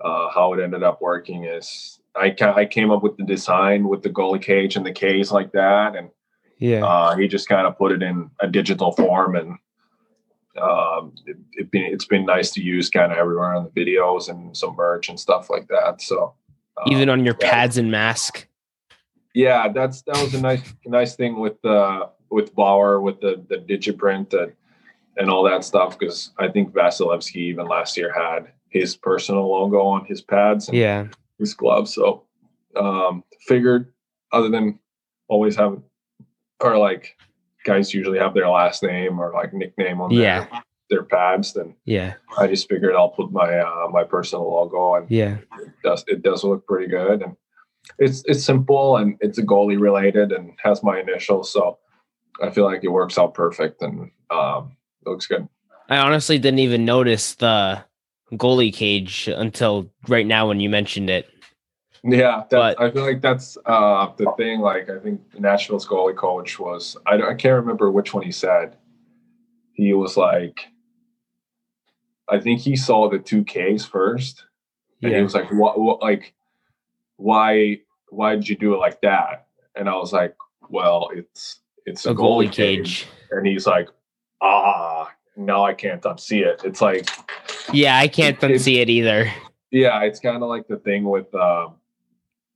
[0.01, 3.89] uh, how it ended up working is I, ca- I came up with the design
[3.89, 5.97] with the goalie cage and the case like that.
[5.97, 6.11] And
[6.59, 6.85] Yeah.
[6.85, 9.59] uh, he just kind of put it in a digital form and
[10.61, 14.29] um, it, it been, it's been nice to use kind of everywhere on the videos
[14.29, 16.03] and some merch and stuff like that.
[16.03, 16.35] So
[16.77, 17.51] um, Even on your yeah.
[17.51, 18.47] pads and mask.
[19.35, 23.57] yeah that's that was a nice nice thing with uh with bauer with the the
[23.59, 24.53] digiprint that
[25.19, 29.81] and all that stuff because i think Vasilevskiy even last year had his personal logo
[29.83, 31.09] on his pads and Yeah.
[31.39, 32.25] his gloves so
[32.75, 33.93] um figured
[34.33, 34.79] other than
[35.29, 35.83] always having
[36.61, 37.17] or like
[37.65, 40.41] guys usually have their last name or like nickname on Yeah.
[40.51, 42.15] their, their pads then Yeah.
[42.39, 45.39] i just figured i'll put my uh my personal logo and Yeah.
[45.61, 47.37] it does it does look pretty good and
[47.99, 51.79] it's it's simple and it's a goalie related and has my initials so
[52.43, 55.47] i feel like it works out perfect and um it looks good
[55.91, 57.83] I honestly didn't even notice the
[58.33, 61.31] goalie cage until right now when you mentioned it.
[62.05, 66.59] Yeah But- i feel like that's uh the thing like i think nashville's goalie coach
[66.59, 68.77] was I, I can't remember which one he said
[69.73, 70.61] he was like
[72.29, 74.45] i think he saw the two ks first
[75.03, 76.35] and he was like what, what like
[77.17, 77.81] why
[78.11, 80.37] why did you do it like that and i was like
[80.69, 83.01] well it's it's a, A goalie, goalie cage.
[83.03, 83.07] cage.
[83.31, 83.89] and he's like
[84.43, 87.09] ah now i can't unsee it it's like
[87.73, 89.31] Yeah, I can't It- unsee it either.
[89.71, 91.75] yeah it's kind of like the thing with um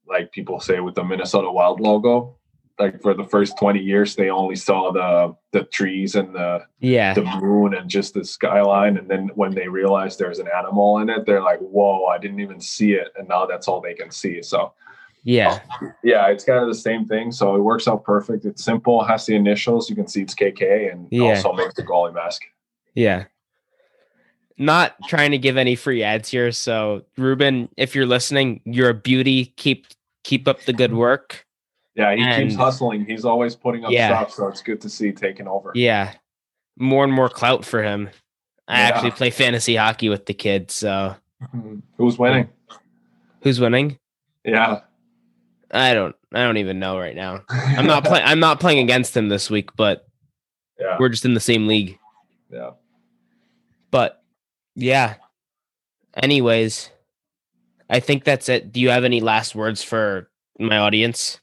[0.09, 2.37] like people say with the minnesota wild logo
[2.79, 7.15] like for the first 20 years they only saw the the trees and the Yeah.
[7.15, 11.09] the moon and just the skyline and then when they realize there's an animal in
[11.11, 14.11] it they're like whoa i didn't even see it and now that's all they can
[14.11, 14.73] see so
[15.23, 15.61] Yeah.
[16.03, 19.27] yeah it's kind of the same thing so it works out perfect it's simple has
[19.27, 21.25] the initials you can see it's kk and Yeah.
[21.29, 22.43] also makes the goalie mask
[22.95, 23.25] Yeah.
[24.63, 26.53] Not trying to give any free ads here.
[26.53, 29.47] So Ruben, if you're listening, you're a beauty.
[29.57, 29.89] Keep
[30.25, 31.45] keep up the good work.
[31.97, 34.07] yeah he keeps hustling he's always putting up Yeah.
[34.09, 36.13] stuff so it's good to see taking over Yeah.
[36.79, 38.09] More and more clout for him.
[38.69, 38.89] I Yeah.
[38.89, 40.75] actually play fantasy hockey with the kids.
[40.75, 41.81] So mm-hmm.
[41.99, 42.49] who's winning
[43.43, 43.99] who's winning?
[44.45, 44.81] yeah
[45.73, 47.43] I don't I don't even know right now.
[47.51, 50.07] I'm not playing I'm not playing against him this week, but
[50.79, 51.99] yeah we're just in the same league.
[52.49, 52.71] yeah
[53.91, 54.22] But
[54.75, 55.15] yeah.
[56.15, 56.91] Anyways,
[57.89, 58.73] I think that's it.
[58.73, 61.41] Do you have any last words for my audience?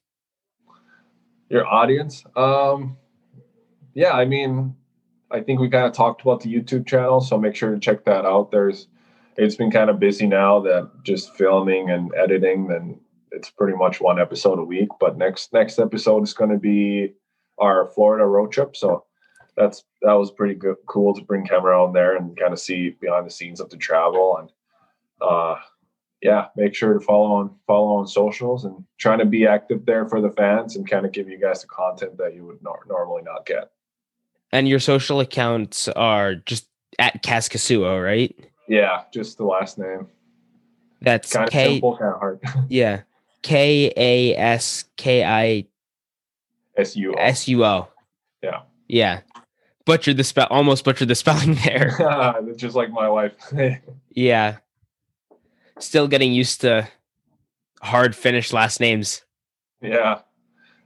[1.49, 2.95] your audience um
[3.93, 4.75] yeah i mean
[5.32, 8.05] i think we kind of talked about the youtube channel so make sure to check
[8.05, 8.88] that out there's
[9.36, 12.99] it's been kind of busy now that just filming and editing then
[13.32, 17.13] it's pretty much one episode a week but next next episode is going to be
[17.57, 19.03] our florida road trip so
[19.60, 22.91] that's that was pretty good, cool to bring camera on there and kind of see
[23.01, 24.49] behind the scenes of the travel and
[25.22, 25.55] uh,
[26.22, 30.07] yeah, make sure to follow on follow on socials and trying to be active there
[30.07, 32.86] for the fans and kind of give you guys the content that you would nor-
[32.88, 33.72] normally not get.
[34.53, 38.36] And your social accounts are just at Kaskisuo, right?
[38.68, 40.07] Yeah, just the last name.
[41.01, 41.74] That's kind of K.
[41.74, 42.39] simple, kind of hard.
[42.70, 43.01] Yeah,
[43.41, 45.68] K A S K I
[46.78, 47.18] S U O.
[47.18, 47.88] S U O.
[48.41, 48.62] Yeah.
[48.88, 49.20] Yeah.
[49.89, 50.45] Butchered the spell.
[50.51, 51.97] Almost butchered the spelling there.
[52.55, 53.31] just like my wife.
[54.11, 54.57] yeah.
[55.79, 56.87] Still getting used to
[57.81, 59.23] hard Finnish last names.
[59.81, 60.19] Yeah.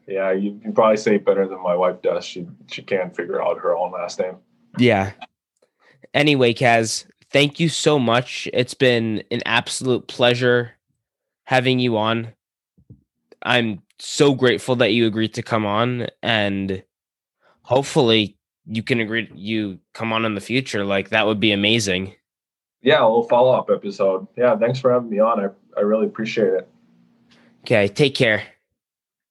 [0.07, 2.23] Yeah, you, you probably say it better than my wife does.
[2.23, 4.37] She she can't figure out her own last name.
[4.77, 5.11] Yeah.
[6.13, 8.47] Anyway, Kaz, thank you so much.
[8.53, 10.71] It's been an absolute pleasure
[11.43, 12.31] having you on.
[13.41, 16.81] I'm so grateful that you agreed to come on and
[17.63, 20.85] hopefully you can agree you come on in the future.
[20.85, 22.13] Like that would be amazing.
[22.81, 24.27] Yeah, a little follow up episode.
[24.35, 25.39] Yeah, thanks for having me on.
[25.39, 25.47] I,
[25.77, 26.67] I really appreciate it.
[27.61, 28.43] Okay, take care.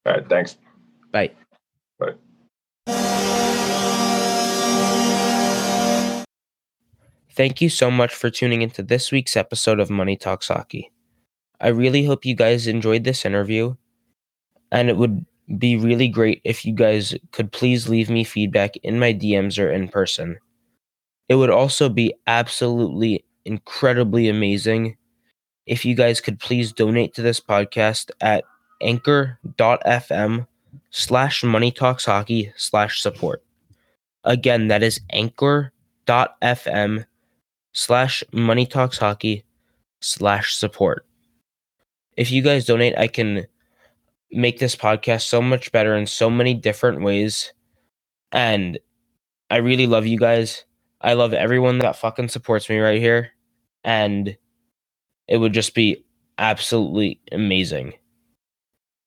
[0.07, 0.57] All right, thanks.
[1.11, 1.33] Bye.
[1.99, 2.15] Bye.
[7.35, 10.91] Thank you so much for tuning into this week's episode of Money Talks Hockey.
[11.61, 13.77] I really hope you guys enjoyed this interview,
[14.71, 15.25] and it would
[15.59, 19.71] be really great if you guys could please leave me feedback in my DMs or
[19.71, 20.39] in person.
[21.29, 24.97] It would also be absolutely incredibly amazing
[25.67, 28.45] if you guys could please donate to this podcast at
[28.81, 30.47] anchor.fm
[30.91, 33.43] slash money talks hockey slash support.
[34.25, 37.05] Again, that is anchor.fm
[37.73, 39.45] slash money talks hockey
[40.01, 41.07] slash support.
[42.17, 43.47] If you guys donate, I can
[44.33, 47.53] make this podcast so much better in so many different ways.
[48.33, 48.79] And
[49.51, 50.65] I really love you guys.
[51.01, 53.31] I love everyone that fucking supports me right here.
[53.85, 54.37] And
[55.29, 56.05] it would just be
[56.39, 57.95] absolutely amazing.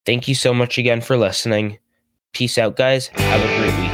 [0.06, 1.80] Thank you so much again for listening.
[2.34, 3.08] Peace out, guys.
[3.08, 3.85] Have a great week.